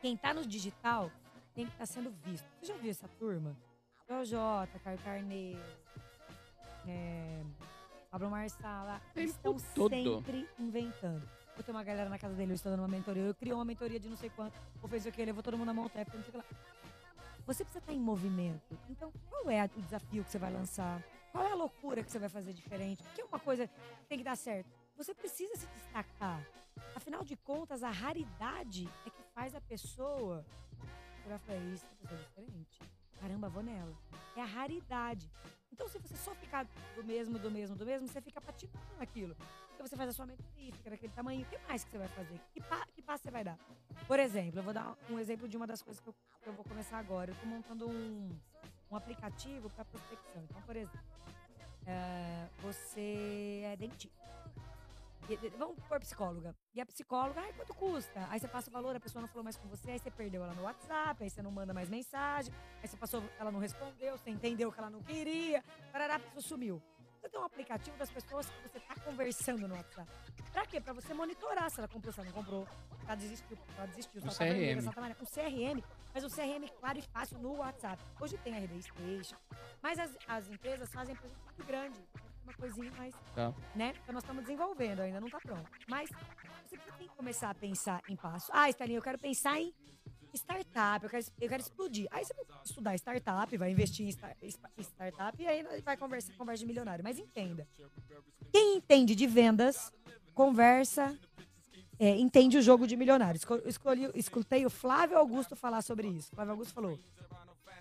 [0.00, 1.10] Quem tá no digital
[1.54, 2.46] tem que estar sendo visto.
[2.60, 3.56] Você já viu essa turma?
[4.24, 5.60] Jota, Caio Carneiro,
[6.86, 7.42] é,
[8.10, 9.00] Pablo Marsala.
[9.14, 9.90] Eles estão todo.
[9.90, 11.37] sempre inventando.
[11.64, 13.22] Tenho uma galera na casa dele, eu estou dando uma mentoria.
[13.22, 14.58] Eu criou uma mentoria de não sei quanto.
[14.82, 15.24] Ou fez o que?
[15.24, 16.44] Levou todo mundo na mão, não sei o que lá.
[17.46, 18.78] Você precisa estar em movimento.
[18.90, 21.02] Então, qual é o desafio que você vai lançar?
[21.32, 23.02] Qual é a loucura que você vai fazer diferente?
[23.14, 24.70] Que é uma coisa que tem que dar certo.
[24.96, 26.44] Você precisa se destacar.
[26.94, 30.44] Afinal de contas, a raridade é que faz a pessoa.
[31.26, 32.80] Eu falei, isso é diferente.
[33.20, 33.94] Caramba, vou nela.
[34.36, 35.30] É a raridade.
[35.72, 39.36] Então, se você só ficar do mesmo, do mesmo, do mesmo, você fica patinando naquilo.
[39.78, 41.42] Então, você faz a sua mentoria, fica daquele tamanho.
[41.42, 42.40] O que mais que você vai fazer?
[42.52, 43.56] Que, pa, que passo você vai dar?
[44.08, 46.52] Por exemplo, eu vou dar um exemplo de uma das coisas que eu, que eu
[46.52, 47.30] vou começar agora.
[47.30, 48.36] Eu estou montando um,
[48.90, 50.42] um aplicativo para prospecção.
[50.42, 50.98] Então, por exemplo,
[51.86, 54.18] é, você é dentista.
[55.56, 56.56] Vamos por psicóloga.
[56.74, 58.26] E a psicóloga, ai, quanto custa?
[58.30, 60.42] Aí você passa o valor, a pessoa não falou mais com você, aí você perdeu
[60.42, 62.52] ela no WhatsApp, aí você não manda mais mensagem,
[62.82, 65.62] aí você passou, ela não respondeu, você entendeu que ela não queria,
[65.92, 66.82] parará, a pessoa sumiu.
[67.20, 70.08] Você tem um aplicativo das pessoas que você está conversando no WhatsApp.
[70.52, 70.80] Pra quê?
[70.80, 73.86] Pra você monitorar se ela comprou, se ela não comprou, se ela desistiu, se ela
[73.88, 74.84] desistiu, se ela CRM.
[74.84, 75.82] Tá CRM,
[76.14, 78.02] mas um CRM claro e fácil no WhatsApp.
[78.20, 79.36] Hoje tem a RD Station,
[79.82, 82.00] mas as, as empresas fazem empresas muito grande
[82.48, 83.52] uma coisinha mais, tá.
[83.74, 83.92] né?
[84.02, 85.70] Então nós estamos desenvolvendo, ainda não está pronto.
[85.86, 86.08] Mas
[86.66, 88.50] você tem que começar a pensar em passo.
[88.54, 89.74] Ah, Estelinha, eu quero pensar em
[90.34, 92.06] startup, eu quero, eu quero explodir.
[92.10, 94.36] Aí você vai estudar startup, vai investir em start,
[94.80, 97.02] startup e aí vai conversar conversa de milionário.
[97.02, 97.66] Mas entenda,
[98.52, 99.92] quem entende de vendas,
[100.34, 101.18] conversa,
[101.98, 103.40] é, entende o jogo de milionário.
[103.66, 106.30] Escolhi, escutei o Flávio Augusto falar sobre isso.
[106.32, 106.98] O Flávio Augusto falou,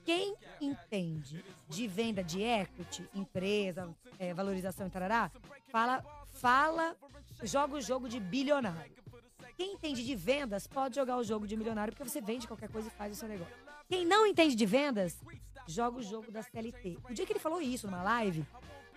[0.03, 5.29] quem entende de venda de equity, empresa, é, valorização e tarará,
[5.69, 6.95] fala, fala,
[7.43, 8.91] joga o jogo de bilionário.
[9.57, 12.89] Quem entende de vendas pode jogar o jogo de milionário, porque você vende qualquer coisa
[12.89, 13.53] e faz o seu negócio.
[13.89, 15.17] Quem não entende de vendas,
[15.67, 16.99] joga o jogo da CLT.
[17.09, 18.45] O dia que ele falou isso numa live,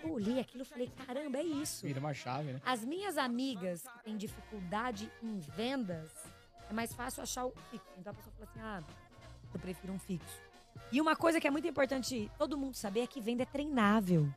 [0.04, 1.86] eu li aquilo e falei, caramba, é isso.
[1.86, 2.60] Vira uma chave, né?
[2.62, 6.10] As minhas amigas que têm dificuldade em vendas,
[6.68, 7.88] é mais fácil achar o fixo.
[7.98, 8.82] Então a pessoa fala assim, ah,
[9.54, 10.42] eu prefiro um fixo.
[10.92, 14.28] E uma coisa que é muito importante todo mundo saber é que venda é treinável.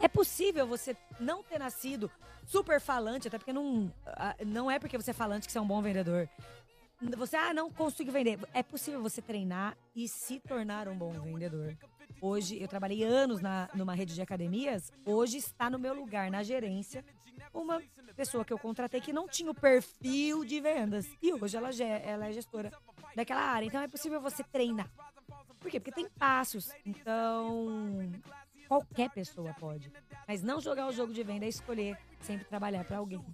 [0.00, 2.10] É possível você não ter nascido
[2.46, 3.92] super falante, até porque não,
[4.46, 6.28] não é porque você é falante que você é um bom vendedor.
[7.16, 8.40] Você, ah, não consigo vender.
[8.52, 11.76] É possível você treinar e se tornar um bom vendedor.
[12.20, 14.92] Hoje, eu trabalhei anos na, numa rede de academias.
[15.04, 17.04] Hoje está no meu lugar, na gerência,
[17.54, 17.80] uma
[18.16, 21.06] pessoa que eu contratei que não tinha o perfil de vendas.
[21.22, 22.72] E hoje ela, ela é gestora
[23.14, 23.66] daquela área.
[23.66, 24.90] Então é possível você treinar.
[25.60, 25.78] Por quê?
[25.78, 26.70] Porque tem passos.
[26.84, 28.10] Então,
[28.68, 29.90] qualquer pessoa pode.
[30.26, 33.24] Mas não jogar o jogo de venda é escolher sempre trabalhar para alguém.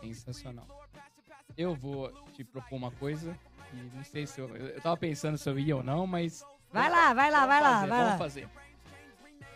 [0.00, 0.66] Sensacional.
[1.56, 3.36] Eu vou te propor uma coisa
[3.72, 4.54] e não sei se eu.
[4.56, 6.44] Eu tava pensando se eu ia ou não, mas.
[6.72, 8.18] Vai lá, vai lá, vai lá, vai vamos lá.
[8.18, 8.48] fazer.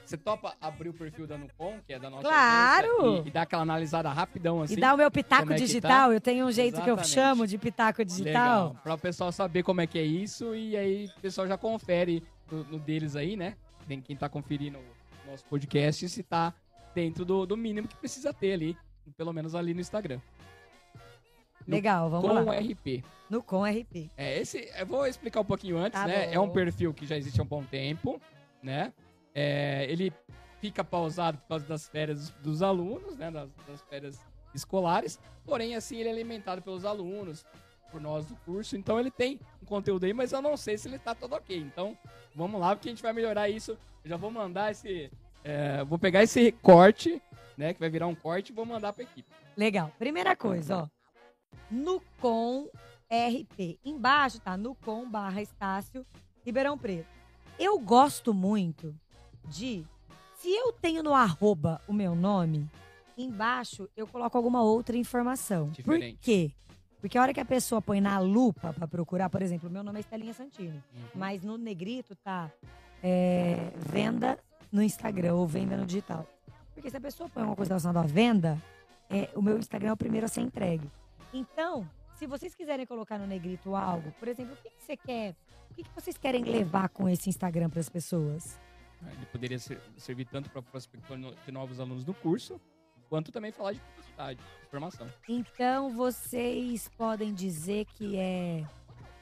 [0.04, 3.22] Você topa abrir o perfil da Nucom, que é da nossa Claro!
[3.24, 4.74] E, e dar aquela analisada rapidão assim.
[4.74, 6.08] E dar o meu pitaco é digital.
[6.08, 6.14] Tá?
[6.14, 6.96] Eu tenho um jeito Exatamente.
[6.96, 8.68] que eu chamo de pitaco digital.
[8.68, 8.82] Legal.
[8.82, 12.22] Pra o pessoal saber como é que é isso e aí o pessoal já confere
[12.50, 13.56] no, no deles aí, né?
[13.86, 15.01] Tem quem tá conferindo o
[15.32, 16.54] nosso podcast se tá
[16.94, 18.76] dentro do, do mínimo que precisa ter ali,
[19.16, 20.20] pelo menos ali no Instagram.
[21.66, 22.44] No Legal, vamos com lá.
[22.44, 23.04] Com RP.
[23.30, 24.10] No Com RP.
[24.16, 26.26] É, esse, eu vou explicar um pouquinho antes, Tá né?
[26.26, 26.32] bom.
[26.34, 28.20] É um perfil que já existe há um bom tempo,
[28.62, 28.92] né?
[29.34, 30.12] É, ele
[30.60, 33.30] fica pausado por causa das férias dos, alunos, né?
[33.30, 34.20] Das, das férias
[34.54, 35.18] escolares.
[35.46, 37.46] Porém, assim, ele é alimentado pelos alunos,
[37.90, 38.76] por nós do curso.
[38.76, 41.56] Então, ele tem um conteúdo aí, mas eu não sei se ele tá todo ok.
[41.56, 41.96] Então,
[42.34, 43.78] vamos lá, porque a gente vai melhorar isso.
[44.04, 45.10] Eu já vou mandar esse...
[45.44, 47.20] é, vou pegar esse corte,
[47.56, 47.74] né?
[47.74, 49.28] Que vai virar um corte e vou mandar pra equipe.
[49.56, 49.92] Legal.
[49.98, 50.88] Primeira coisa, ó.
[51.70, 52.66] Nucom
[53.10, 53.78] RP.
[53.84, 56.06] Embaixo tá Nucom barra Estácio
[56.44, 57.08] Ribeirão Preto.
[57.58, 58.94] Eu gosto muito
[59.48, 59.84] de.
[60.36, 62.68] Se eu tenho no arroba o meu nome,
[63.16, 65.68] embaixo eu coloco alguma outra informação.
[65.70, 66.16] Diferente.
[66.16, 66.50] Por quê?
[67.00, 69.82] Porque a hora que a pessoa põe na lupa pra procurar, por exemplo, o meu
[69.82, 70.82] nome é Estelinha Santini.
[70.94, 71.02] Uhum.
[71.14, 72.50] Mas no negrito tá
[73.02, 74.38] é, venda
[74.72, 76.26] no Instagram ou venda no digital.
[76.74, 78.58] Porque se a pessoa põe uma coisa relacionada à venda,
[79.10, 80.90] é, o meu Instagram é o primeiro a ser entregue.
[81.32, 85.34] Então, se vocês quiserem colocar no negrito algo, por exemplo, o que, que você quer?
[85.70, 88.58] O que, que vocês querem levar com esse Instagram para as pessoas?
[89.04, 92.60] Ele poderia ser- servir tanto para prospecção de novos alunos do curso,
[93.08, 95.08] quanto também falar de publicidade, de formação.
[95.28, 98.64] Então, vocês podem dizer que é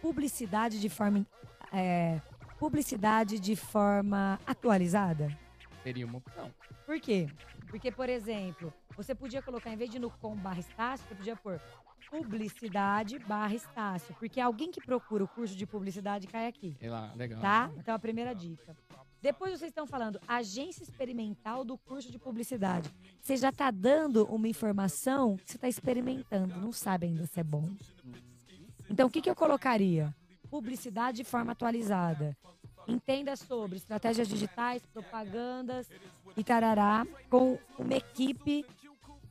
[0.03, 1.27] publicidade de forma
[1.73, 2.21] é,
[2.61, 5.35] publicidade de forma atualizada?
[5.83, 6.53] Seria uma opção.
[6.85, 7.27] Por quê?
[7.69, 11.37] Porque, por exemplo, você podia colocar, em vez de no com barra Estácio, você podia
[11.37, 11.59] pôr
[12.11, 14.15] publicidade barra Estácio.
[14.19, 16.77] Porque alguém que procura o curso de publicidade cai aqui.
[16.79, 17.41] Sei lá, legal.
[17.41, 17.71] Tá?
[17.79, 18.77] Então a primeira dica.
[19.23, 22.91] Depois vocês estão falando agência experimental do curso de publicidade.
[23.23, 27.45] Você já está dando uma informação que você está experimentando, não sabe ainda se é
[27.45, 27.71] bom.
[28.91, 30.15] Então o que, que eu colocaria?
[30.51, 32.37] Publicidade de forma atualizada.
[32.89, 35.89] Entenda sobre estratégias digitais, propagandas
[36.37, 38.67] e tarará, com uma equipe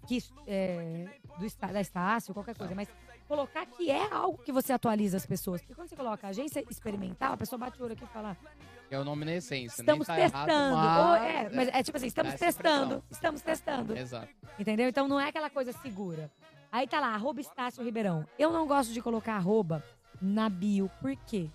[0.08, 1.08] que, é,
[1.38, 2.74] do, da Estácio, qualquer coisa.
[2.74, 2.88] Mas
[3.28, 5.62] colocar que é algo que você atualiza as pessoas.
[5.62, 8.36] Porque quando você coloca agência experimental, a pessoa bate o olho aqui e fala,
[8.90, 9.82] É o nome na essência.
[9.82, 10.76] Estamos tá errado, testando.
[10.78, 13.04] mas- Ou é, mas é tipo assim, estamos essa testando.
[13.12, 13.96] Estamos testando.
[13.98, 14.30] Exato.
[14.58, 14.88] Entendeu?
[14.90, 16.32] Então não é aquela coisa segura.
[16.72, 18.26] Aí tá lá, arroba Estácio Ribeirão.
[18.38, 19.84] Eu não gosto de colocar arroba
[20.22, 20.90] na bio.
[21.02, 21.50] Por quê?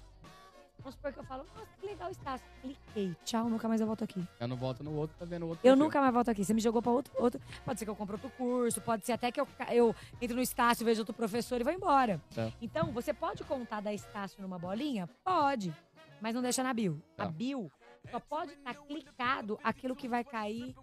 [0.78, 2.46] Vamos supor que eu falo, nossa, que legal Estácio.
[2.60, 3.16] Cliquei.
[3.24, 4.22] Tchau, nunca mais eu volto aqui.
[4.38, 5.66] Eu não volto no outro, tá vendo o outro.
[5.66, 6.44] Eu nunca mais volto aqui.
[6.44, 7.40] Você me jogou pra outro, outro.
[7.64, 10.42] Pode ser que eu compre outro curso, pode ser até que eu, eu entre no
[10.42, 12.20] Estácio, vejo outro professor e vou embora.
[12.34, 12.52] Tá.
[12.60, 15.08] Então, você pode contar da Estácio numa bolinha?
[15.24, 15.74] Pode.
[16.20, 17.02] Mas não deixa na bio.
[17.16, 17.30] A Tá.
[17.30, 17.70] bio
[18.10, 20.74] só pode estar clicado aquilo que vai cair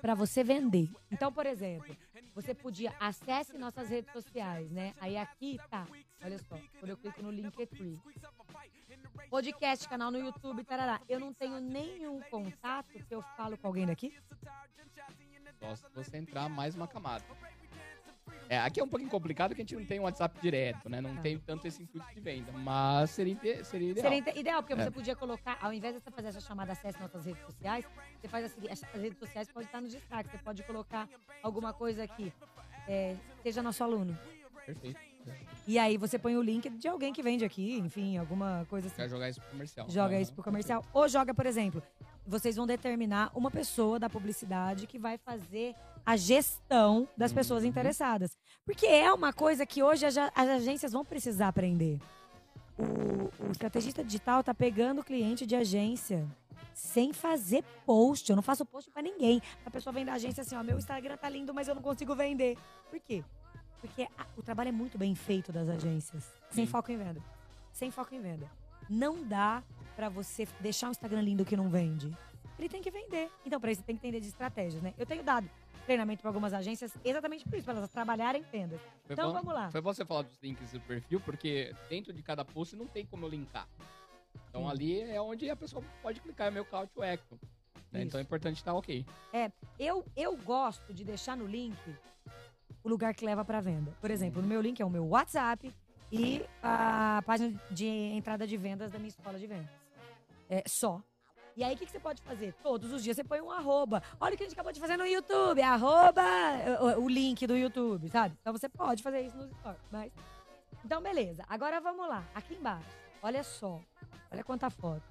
[0.00, 0.90] para você vender.
[1.10, 1.96] Então, por exemplo,
[2.34, 4.94] você podia acesse nossas redes sociais, né?
[5.00, 5.86] Aí aqui tá,
[6.22, 7.98] olha só, quando eu clico no Linktree.
[9.30, 11.00] Podcast, canal no YouTube, tarará.
[11.08, 14.14] Eu não tenho nenhum contato que eu falo com alguém daqui.
[15.58, 17.24] Só se você entrar mais uma camada.
[18.48, 21.00] É, aqui é um pouquinho complicado que a gente não tem um WhatsApp direto, né?
[21.00, 21.22] Não Tá.
[21.22, 22.52] tem tanto esse intuito de venda.
[22.52, 24.10] Mas seria, seria ideal.
[24.12, 24.84] Seria ideal, porque É.
[24.84, 27.84] você podia colocar, ao invés de você fazer essa chamada acesse nossas redes sociais,
[28.20, 30.30] você faz a seguinte, as redes sociais podem estar no destaque.
[30.30, 31.08] Você pode colocar
[31.42, 32.32] alguma coisa aqui.
[32.88, 34.16] é, seja nosso aluno.
[34.64, 34.96] Perfeito.
[35.66, 38.94] E aí você põe o link de alguém que vende aqui, enfim, alguma coisa assim.
[38.94, 39.90] Quer jogar isso pro comercial.
[39.90, 40.84] Joga Aham, isso pro comercial.
[40.92, 41.82] Ou joga, por exemplo,
[42.24, 45.74] vocês vão determinar uma pessoa da publicidade que vai fazer
[46.06, 47.68] a gestão das pessoas Uhum.
[47.68, 48.36] interessadas.
[48.64, 51.98] Porque é uma coisa que hoje as, agências vão precisar aprender.
[52.78, 56.26] O, o estrategista digital tá pegando cliente de agência
[56.74, 58.28] sem fazer post.
[58.30, 59.40] Eu não faço post pra ninguém.
[59.64, 62.14] A pessoa vem da agência assim, ó, meu Instagram tá lindo, mas eu não consigo
[62.14, 62.56] vender.
[62.90, 63.24] Por quê?
[63.80, 66.24] Porque a- o trabalho é muito bem feito das agências.
[66.50, 67.20] Sem foco em venda.
[67.72, 68.50] Sem foco em venda.
[68.88, 69.62] Não dá
[69.96, 72.16] pra você deixar um Instagram lindo que não vende.
[72.58, 73.30] Ele tem que vender.
[73.44, 74.94] Então, pra isso, você tem que entender de estratégias, né?
[74.98, 75.48] Eu tenho dado
[75.86, 78.80] treinamento para algumas agências exatamente por isso, para elas trabalharem vendas.
[79.06, 79.70] Foi Então, bom- vamos lá.
[79.70, 83.06] Foi bom você falar dos links do perfil, porque dentro de cada post não tem
[83.06, 83.66] como eu linkar.
[84.48, 84.70] Então Sim.
[84.70, 87.38] ali é onde a pessoa pode clicar, é meu call to action.
[87.90, 88.02] né?
[88.02, 89.06] Então é importante estar ok.
[89.78, 91.76] Eu, eu gosto de deixar no link
[92.82, 93.92] o lugar que leva para venda.
[94.00, 95.72] Por exemplo, no meu link é o meu WhatsApp
[96.12, 99.70] e a página de entrada de vendas da minha escola de vendas.
[100.48, 101.02] É só.
[101.56, 102.52] E aí, o que, que você pode fazer?
[102.62, 104.02] Todos os dias você põe um arroba.
[104.20, 105.62] Olha o que a gente acabou de fazer no YouTube.
[105.62, 106.22] Arroba
[106.98, 108.36] o, o link do YouTube, sabe?
[108.40, 109.80] Então você pode fazer isso nos stories.
[109.90, 110.12] Mas...
[110.84, 111.44] Então, beleza.
[111.48, 112.22] Agora vamos lá.
[112.34, 112.86] Aqui embaixo.
[113.22, 113.80] Olha só.
[114.30, 115.02] Olha quanta foto.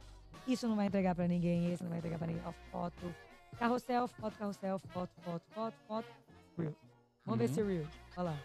[0.48, 1.72] Isso não vai entregar pra ninguém.
[1.74, 2.44] Esse não vai entregar pra ninguém.
[2.46, 3.16] Ó, foto.
[3.58, 6.08] Carrossel, foto, carrossel, foto, foto, foto, foto.
[7.26, 7.54] Vamos ver Uhum.
[7.56, 7.88] se Reel.
[8.18, 8.38] Olha lá.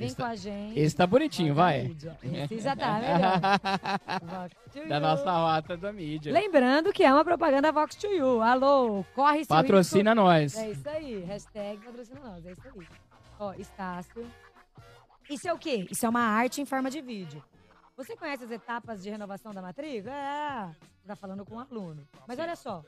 [0.00, 0.80] Vem Esse com tá- a gente.
[0.80, 1.94] Esse tá bonitinho, vai.
[2.58, 4.50] já tá melhor.
[4.72, 6.32] To da nossa rota da mídia.
[6.32, 8.40] Lembrando que é uma propaganda Vox to You.
[8.40, 10.56] Alô, corre Patrocina nós.
[10.56, 11.20] É isso aí.
[11.24, 12.46] Hashtag patrocina nós.
[12.46, 12.86] É isso aí.
[13.38, 14.26] Ó, Estácio.
[15.28, 15.86] Isso é o quê?
[15.90, 17.44] Isso é uma arte em forma de vídeo.
[17.94, 20.14] Você conhece as etapas de renovação da matrícula?
[20.14, 20.68] É.
[21.02, 22.08] Você tá falando com um aluno.
[22.26, 22.82] Mas olha só.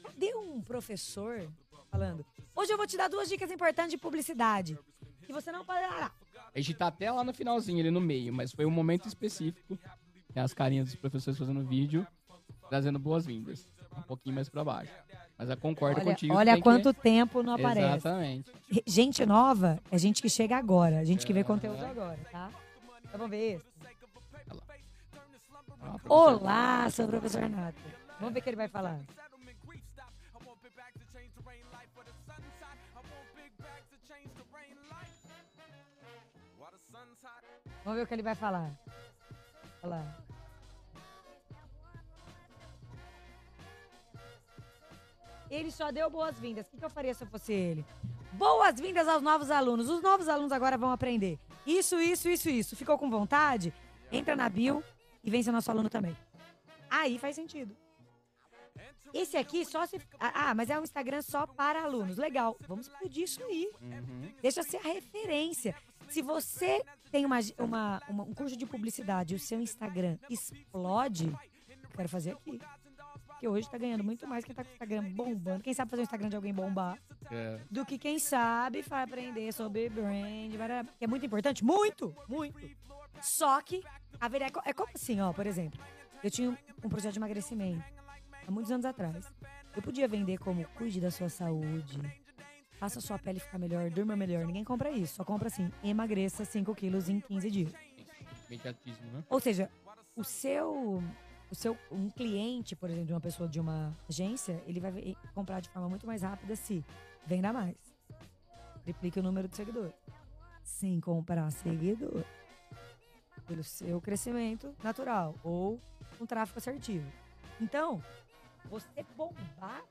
[0.00, 1.44] Cadê um professor
[1.90, 2.24] falando?
[2.54, 4.78] Hoje eu vou te dar duas dicas importantes de publicidade.
[5.26, 5.82] Que você não pode.
[6.54, 9.78] A gente tá até lá no finalzinho, ali no meio, mas foi um momento específico.
[10.32, 12.06] Tem as carinhas dos professores fazendo vídeo,
[12.68, 13.66] trazendo boas-vindas.
[13.96, 14.92] Um pouquinho mais pra baixo.
[15.38, 16.34] Mas eu concordo olha contigo.
[16.34, 17.62] olha quanto tempo não que...
[17.62, 17.96] aparece.
[17.96, 18.52] Exatamente.
[18.86, 22.50] Gente nova é gente que chega agora, gente que vê conteúdo agora, tá?
[23.04, 23.60] Então vamos ver
[25.82, 26.00] professor.
[26.08, 27.78] Olá, sou o professor Nato.
[28.18, 29.00] Vamos ver o que ele vai falar.
[37.84, 38.70] Vamos ver o que ele vai falar.
[39.82, 40.22] Olha lá.
[45.50, 46.66] Ele só deu boas-vindas.
[46.66, 47.84] O que, que eu faria se eu fosse ele?
[48.32, 49.90] Boas-vindas aos novos alunos.
[49.90, 51.38] Os novos alunos agora vão aprender.
[51.66, 52.76] Isso, isso, isso, isso.
[52.76, 53.72] Ficou com vontade?
[54.10, 54.82] Entra na bio
[55.22, 56.16] e vem ser nosso aluno também.
[56.88, 57.76] Aí faz sentido.
[59.12, 60.00] Esse aqui só se.
[60.18, 62.16] Ah, ah, mas é um Instagram só para alunos.
[62.16, 62.56] Legal.
[62.66, 63.70] Vamos explodir isso aí.
[63.82, 64.32] Uhum.
[64.40, 65.74] Deixa ser a referência.
[66.08, 71.26] Se você tem uma, uma- uma- um curso de publicidade e o seu Instagram explode,
[71.28, 72.60] eu quero fazer aqui.
[73.26, 75.64] porque hoje tá ganhando muito mais quem tá com o Instagram bombando.
[75.64, 76.96] Quem sabe fazer o Instagram de alguém bombar
[77.30, 80.52] É, do que quem sabe aprender sobre brand,
[80.96, 82.56] que é muito importante, muito, muito.
[83.20, 83.82] Só que
[84.20, 85.80] haveria, é como assim, ó, por exemplo,
[86.22, 87.82] eu tinha um projeto de emagrecimento
[88.46, 89.26] há muitos anos atrás.
[89.74, 91.98] Eu podia vender como cuide da sua saúde,
[92.82, 94.44] faça a sua pele ficar melhor, durma melhor.
[94.44, 97.72] Ninguém compra isso, só compra assim, emagreça 5 quilos em 15 dias.
[98.48, 99.22] imediatismo, né?
[99.30, 99.70] Ou seja,
[100.16, 101.00] o seu,
[101.48, 105.60] o seu um cliente, por exemplo, de uma pessoa de uma agência, ele vai comprar
[105.60, 106.84] de forma muito mais rápida se
[107.24, 107.76] venda mais.
[108.82, 109.94] Triplique o número de seguidores.
[110.64, 112.24] Sem comprar seguidor.
[113.46, 115.78] Pelo seu crescimento natural ou
[116.20, 117.06] um tráfego assertivo.
[117.60, 118.02] Então,
[118.68, 119.84] você bombar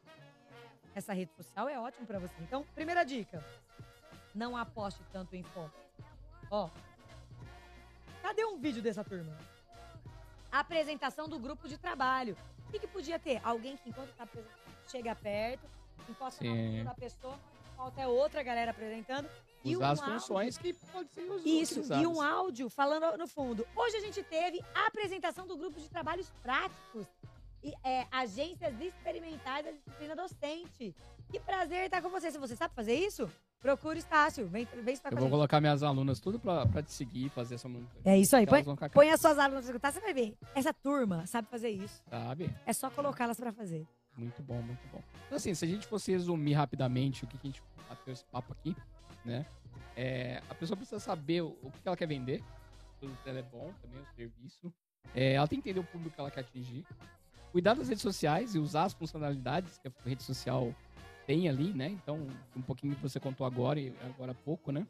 [0.95, 2.33] essa rede social é ótimo pra você.
[2.41, 3.43] Então, primeira dica:
[4.35, 5.73] não aposte tanto em foto.
[6.49, 6.69] Ó,
[8.21, 9.35] Cadê um vídeo dessa turma?
[10.51, 12.37] Apresentação do grupo de trabalho.
[12.67, 13.41] O que, que podia ter?
[13.43, 15.65] Alguém que, enquanto tá apresentando, chega perto,
[16.09, 16.83] encosta na Sim.
[16.83, 17.37] da pessoa,
[17.75, 19.29] falta é outra galera apresentando.
[19.63, 22.03] e Usar um as áudio- funções que podem ser us- Isso, utilizadas.
[22.03, 23.67] e um áudio falando no fundo.
[23.75, 27.05] Hoje a gente teve a apresentação do grupo de trabalhos práticos.
[27.83, 30.95] É, agências experimentais da disciplina docente.
[31.29, 32.31] Que prazer estar com você.
[32.31, 34.47] Se você sabe fazer isso, procure Estácio.
[34.47, 37.69] Vem, vem estar Eu vou colocar minhas alunas tudo pra, pra te seguir, fazer essa
[37.69, 38.01] montanha.
[38.03, 38.45] É isso aí.
[38.45, 40.35] Põe, vão ficar- põe as suas alunas pra escutar, você vai ver.
[40.55, 42.01] Essa turma sabe fazer isso.
[42.09, 42.53] Sabe?
[42.65, 43.87] É só colocá-las pra fazer.
[44.17, 45.01] Muito bom, muito bom.
[45.25, 48.25] Então, assim, se a gente fosse resumir rapidamente o que, que a gente bateu esse
[48.25, 48.75] papo aqui,
[49.23, 49.45] né?
[49.95, 52.41] É, a pessoa precisa saber o, o que ela quer vender.
[52.95, 54.73] O produto dela é bom também, o serviço.
[55.15, 56.85] É, ela tem que entender o público que ela quer atingir.
[57.51, 60.73] Cuidar das redes sociais e usar as funcionalidades que a rede social
[61.27, 61.87] tem ali, né?
[61.87, 64.87] Então, um pouquinho que você contou agora e agora há pouco, né?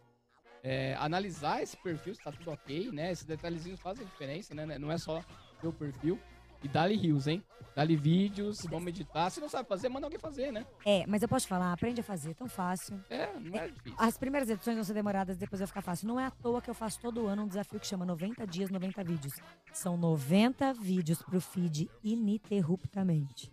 [0.63, 3.11] É, analisar esse perfil, se tá tudo ok, né?
[3.11, 4.77] Esses detalhezinhos fazem diferença, né?
[4.77, 5.23] Não é só
[5.63, 6.19] o perfil.
[6.63, 7.43] E dá-lhe rios, hein?
[7.75, 9.31] Dá-lhe vídeos, vamos meditar.
[9.31, 10.65] Se não sabe fazer, manda alguém fazer, né?
[10.85, 12.99] É, mas eu posso falar, aprende a fazer, tão fácil.
[13.09, 13.97] É, não é difícil.
[13.97, 16.07] As primeiras edições vão ser demoradas, depois vai ficar fácil.
[16.07, 18.69] Não é à toa que eu faço todo ano um desafio que chama 90 dias,
[18.69, 19.33] 90 vídeos.
[19.71, 23.51] São 90 vídeos pro feed ininterruptamente.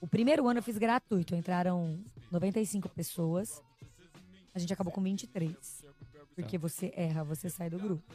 [0.00, 2.02] O primeiro ano eu fiz gratuito, entraram
[2.32, 3.62] 95 pessoas.
[4.52, 5.84] A gente acabou com 23.
[6.34, 8.12] Porque você erra, você sai do grupo.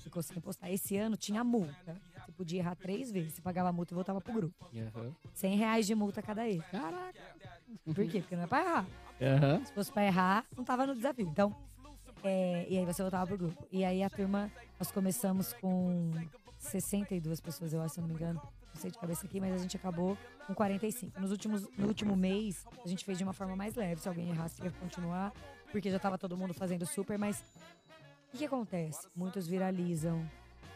[0.00, 0.70] Ficou sem postar.
[0.70, 2.00] Esse ano tinha multa.
[2.24, 3.34] Você podia errar três vezes.
[3.34, 4.70] Você pagava a multa e voltava pro grupo.
[4.74, 5.14] Aham.
[5.34, 6.64] 100 reais de multa cada erro.
[6.70, 7.20] Caraca.
[7.84, 8.20] Por quê?
[8.20, 8.86] Porque não é pra errar.
[9.20, 9.64] Aham.
[9.64, 11.28] Se fosse pra errar, não tava no desafio.
[11.28, 11.54] Então,
[12.22, 13.66] é, e aí você voltava pro grupo.
[13.70, 16.12] E aí a turma, nós começamos com
[16.58, 18.40] 62 pessoas, eu acho, se eu não me engano.
[18.74, 21.20] Não sei de cabeça aqui, mas a gente acabou com 45.
[21.20, 24.00] Nos últimos, no último mês, a gente fez de uma forma mais leve.
[24.00, 25.32] Se alguém errasse, ia continuar.
[25.72, 27.44] Porque já tava todo mundo fazendo super, mas
[28.32, 29.08] o que, acontece?
[29.14, 30.28] Muitos viralizam,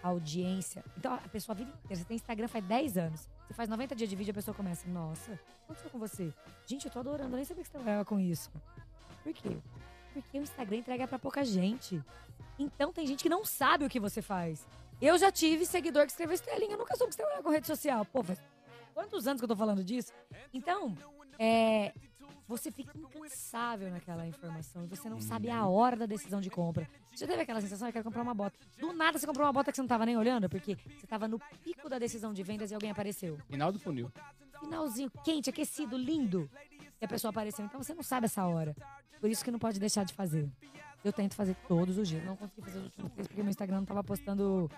[0.03, 0.85] a audiência.
[0.97, 1.97] Então a pessoa vive inteira.
[1.97, 3.29] Você tem Instagram faz 10 anos.
[3.47, 6.33] Você faz 90 dias de vídeo, a pessoa começa, nossa, o que aconteceu com você?
[6.67, 8.51] Gente, eu tô adorando, eu nem sabia que você trabalhava com isso.
[9.23, 9.57] Por quê?
[10.13, 12.03] Porque o Instagram entrega pra pouca gente.
[12.59, 14.67] Então tem gente que não sabe o que você faz.
[15.01, 17.67] Eu já tive seguidor que escreveu estrelinha, eu nunca soube que você trabalhava com rede
[17.67, 18.05] social.
[18.07, 18.41] Pô, faz
[18.95, 20.13] quantos anos que eu tô falando disso?
[20.53, 20.97] Então,
[21.39, 21.93] é,
[22.47, 26.89] você fica incansável naquela informação e você não sabe a hora da decisão de compra.
[27.15, 28.59] Você teve aquela sensação, eu quero comprar uma bota.
[28.79, 31.27] Do nada você comprou uma bota que você não tava nem olhando, porque você tava
[31.27, 33.39] no pico da decisão de vendas e alguém apareceu.
[33.49, 34.13] Final do funil.
[34.61, 36.51] Finalzinho quente, aquecido, lindo.
[37.01, 37.65] E a pessoa apareceu.
[37.65, 38.75] Então você não sabe essa hora.
[39.21, 40.51] Por isso que não pode deixar de fazer.
[41.03, 42.25] Eu tento fazer todos os dias.
[42.25, 44.71] Não consegui fazer os últimos três porque meu Instagram não tava postando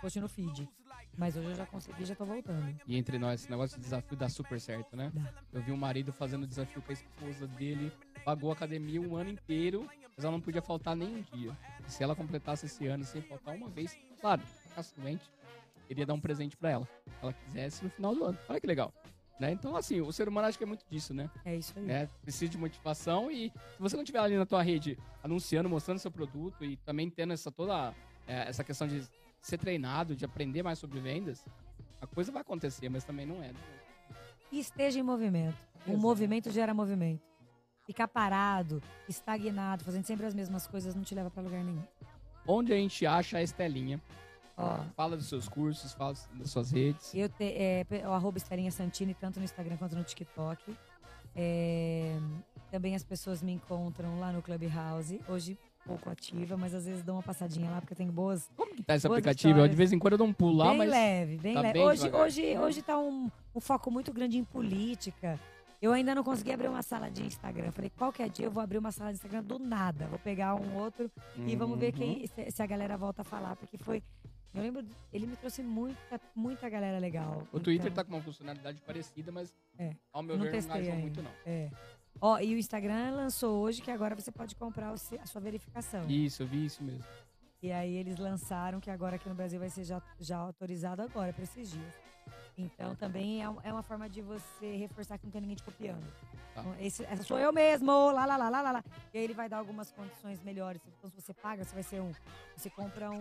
[0.00, 0.68] post no feed.
[1.16, 2.74] Mas hoje eu já consegui já tô voltando.
[2.86, 5.10] E entre nós, esse negócio de desafio dá super certo, né?
[5.12, 5.34] Dá.
[5.52, 7.92] Eu vi um marido fazendo desafio com a esposa dele,
[8.24, 11.56] pagou a academia um ano inteiro, mas ela não podia faltar nem um dia.
[11.86, 15.24] E se ela completasse esse ano sem faltar uma vez, claro, ficasse doente,
[16.06, 16.88] dar um presente pra ela.
[17.06, 18.38] Se ela quisesse no final do ano.
[18.48, 18.94] Olha que legal.
[19.40, 19.52] Né?
[19.52, 21.30] Então, assim, o ser humano acho que é muito disso, né?
[21.44, 21.84] É isso aí.
[21.84, 22.08] né?
[22.22, 26.10] Precisa de motivação e se você não tiver ali na tua rede anunciando, mostrando seu
[26.10, 27.94] produto e também tendo essa toda
[28.26, 29.02] é, essa questão de
[29.40, 31.44] ser treinado, de aprender mais sobre vendas,
[32.00, 33.48] a coisa vai acontecer, mas também não é.
[33.48, 33.54] né?
[34.52, 35.56] E esteja em movimento.
[35.86, 35.98] O Exato.
[35.98, 37.22] movimento gera movimento.
[37.86, 41.82] Ficar parado, estagnado, fazendo sempre as mesmas coisas não te leva pra lugar nenhum.
[42.46, 44.00] Onde a gente acha a Estelinha?
[44.56, 47.14] Ó, Fala dos seus cursos, fala das suas redes.
[47.14, 50.76] Eu te, é, o arroba Estelinha Santini, tanto no Instagram quanto no TikTok.
[51.34, 52.16] É,
[52.70, 55.20] também as pessoas me encontram lá no Clubhouse.
[55.28, 58.48] Hoje pouco ativa, mas às vezes dou uma passadinha lá porque tenho boas.
[58.56, 59.50] Como que tá esse aplicativo?
[59.50, 59.70] Histórias.
[59.70, 61.72] de vez em quando eu dou um pulo lá, bem mas leve, bem tá leve.
[61.74, 62.26] bem hoje, devagar.
[62.26, 65.38] hoje, hoje tá um, um foco muito grande em política.
[65.82, 67.72] Eu ainda não consegui abrir uma sala de Instagram.
[67.72, 70.06] Falei, qualquer dia eu vou abrir uma sala de Instagram do nada.
[70.08, 71.10] Vou pegar um outro
[71.46, 71.98] e vamos ver Uhum.
[71.98, 74.02] quem, se, se a galera volta a falar, porque foi
[74.52, 77.46] Eu lembro, ele me trouxe muita, muita galera legal.
[77.52, 79.92] O Twitter Então, tá com uma funcionalidade parecida, mas É.
[80.12, 81.30] ao meu Não ver não engajou muito, não.
[81.46, 81.70] É.
[82.20, 86.08] Ó, e o Instagram lançou hoje que agora você pode comprar a sua verificação.
[86.08, 87.04] Isso, eu vi isso mesmo.
[87.62, 91.32] E aí eles lançaram que agora aqui no Brasil vai ser já, já autorizado agora,
[91.32, 91.94] para esses dias.
[92.56, 96.04] Então também é, é uma forma de você reforçar que não tem ninguém te copiando.
[96.54, 96.60] Tá.
[96.62, 98.84] Então, esse, essa sou eu mesmo, lá, lá, lá, lá, lá, lá.
[99.12, 100.80] E aí ele vai dar algumas condições melhores.
[100.98, 102.12] Então se você paga, você vai ser um...
[102.56, 103.20] Você compra um...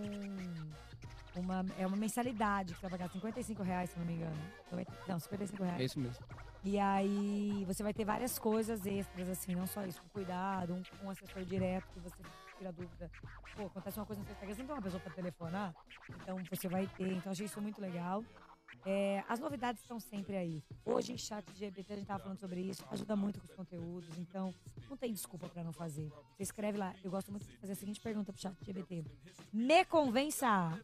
[1.36, 4.36] Uma, é uma mensalidade que você vai pagar 55 reais, se não me engano.
[4.72, 5.80] 90 Não, 55 reais.
[5.80, 6.26] É isso mesmo.
[6.64, 11.06] E aí você vai ter várias coisas extras, assim, não só isso, com cuidado, um,
[11.06, 12.18] um assessor direto que você
[12.58, 13.10] tira dúvida.
[13.56, 15.76] Pô, acontece uma coisa seu Instagram, você não tem uma pessoa para telefonar,
[16.22, 17.14] então você vai ter.
[17.14, 18.24] Então achei isso muito legal.
[18.86, 20.64] É, as novidades estão sempre aí.
[20.86, 24.18] Hoje em chat GPT a gente tava falando sobre isso, ajuda muito com os conteúdos,
[24.18, 24.54] então
[24.90, 26.10] não tem desculpa para não fazer.
[26.36, 29.04] Você escreve lá, eu gosto muito de fazer a seguinte pergunta pro chat GPT.
[29.52, 30.80] Me convença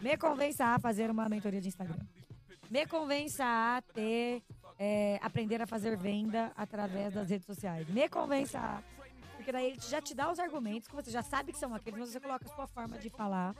[0.00, 1.98] Me convença a fazer uma mentoria de Instagram.
[2.70, 4.42] Me convença a ter,
[4.78, 7.88] é, aprender a fazer venda através das redes sociais.
[7.88, 8.95] Me convença a.
[9.46, 12.00] Porque daí ele já te dá os argumentos, que você já sabe que são aqueles,
[12.00, 13.54] mas você coloca a sua forma de falar,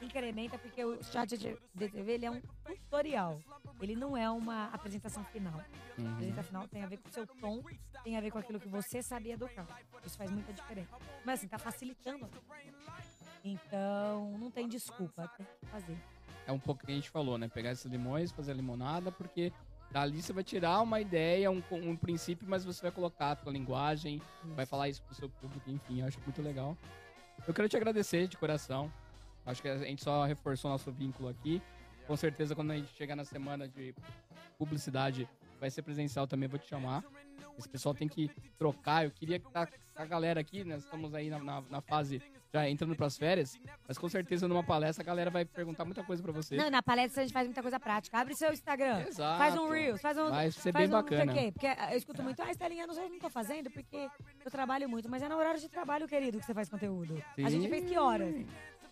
[0.00, 3.40] incrementa, porque o chat de TV ele é um tutorial.
[3.80, 5.54] Ele não é uma apresentação final.
[5.58, 6.12] A Uhum.
[6.12, 7.60] apresentação final tem a ver com o seu tom,
[8.04, 9.66] tem a ver com aquilo que você sabe educar.
[10.06, 10.96] Isso faz muita diferença.
[11.24, 12.24] Mas assim, tá facilitando.
[12.26, 13.02] a.
[13.44, 15.98] Então, não tem desculpa, tem que fazer.
[16.46, 17.48] É um pouco que a gente falou, né?
[17.48, 19.52] Pegar esses limões, fazer a limonada, porque
[19.92, 23.52] dali você vai tirar uma ideia, um, um princípio, mas você vai colocar a tua
[23.52, 24.20] linguagem,
[24.56, 26.76] vai falar isso pro seu público, enfim, eu acho muito legal.
[27.46, 28.90] Eu quero te agradecer de coração.
[29.44, 31.60] Acho que a gente só reforçou nosso vínculo aqui.
[32.06, 33.94] Com certeza, quando a gente chegar na semana de
[34.58, 35.28] publicidade,
[35.62, 37.04] vai ser presencial também, vou te chamar.
[37.56, 39.04] Esse pessoal tem que trocar.
[39.04, 42.20] Eu queria que tá, a galera aqui, nós estamos aí na, na, na fase
[42.52, 43.56] já entrando pras férias,
[43.86, 46.56] mas com certeza numa palestra a galera vai perguntar muita coisa pra você.
[46.56, 48.18] Não, na palestra a gente faz muita coisa prática.
[48.18, 49.06] Abre seu Instagram.
[49.06, 49.38] Exato.
[49.38, 50.30] Faz um Reels, faz um.
[50.30, 51.32] Vai ser bem um bacana.
[51.32, 51.52] Quê.
[51.52, 54.10] Porque eu escuto muito, ah, Estelinha, não sei, não tô fazendo, porque
[54.44, 55.08] eu trabalho muito.
[55.08, 57.22] Mas é na horário de trabalho, querido, que você faz conteúdo.
[57.38, 57.68] A gente Sim.
[57.68, 58.34] fez que horas?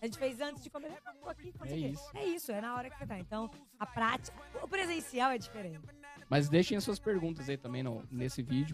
[0.01, 0.91] A gente fez antes de comer.
[1.05, 2.11] Ah, aqui, É isso.
[2.15, 3.19] É isso, é na hora que você tá.
[3.19, 4.35] Então, a prática.
[4.63, 6.00] O presencial é diferente.
[6.31, 8.73] Mas deixem as suas perguntas aí também no, nesse vídeo,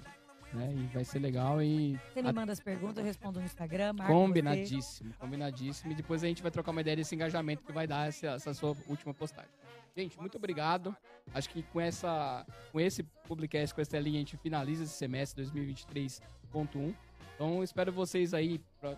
[0.53, 0.71] né?
[0.77, 3.93] E vai ser legal e Você me manda as perguntas, eu respondo no Instagram.
[3.93, 4.19] marco você.
[4.19, 5.91] combinadíssimo, combinadíssimo.
[5.91, 8.53] E depois a gente vai trocar uma ideia desse engajamento que vai dar essa, essa
[8.53, 9.49] sua última postagem.
[9.95, 10.95] Gente, muito obrigado.
[11.33, 15.43] Acho que com essa, com esse publicast, com essa linha, a gente finaliza esse semestre
[15.43, 16.93] 2023.1.
[17.33, 18.95] Então, espero vocês aí pra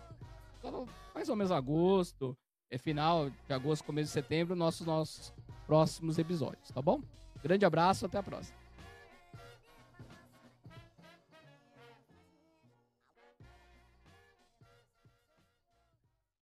[1.14, 2.36] mais ou menos agosto,
[2.70, 5.32] é final de agosto, começo de setembro, nossos nossos
[5.66, 7.00] próximos episódios, tá bom?
[7.42, 8.59] Grande abraço, até a próxima.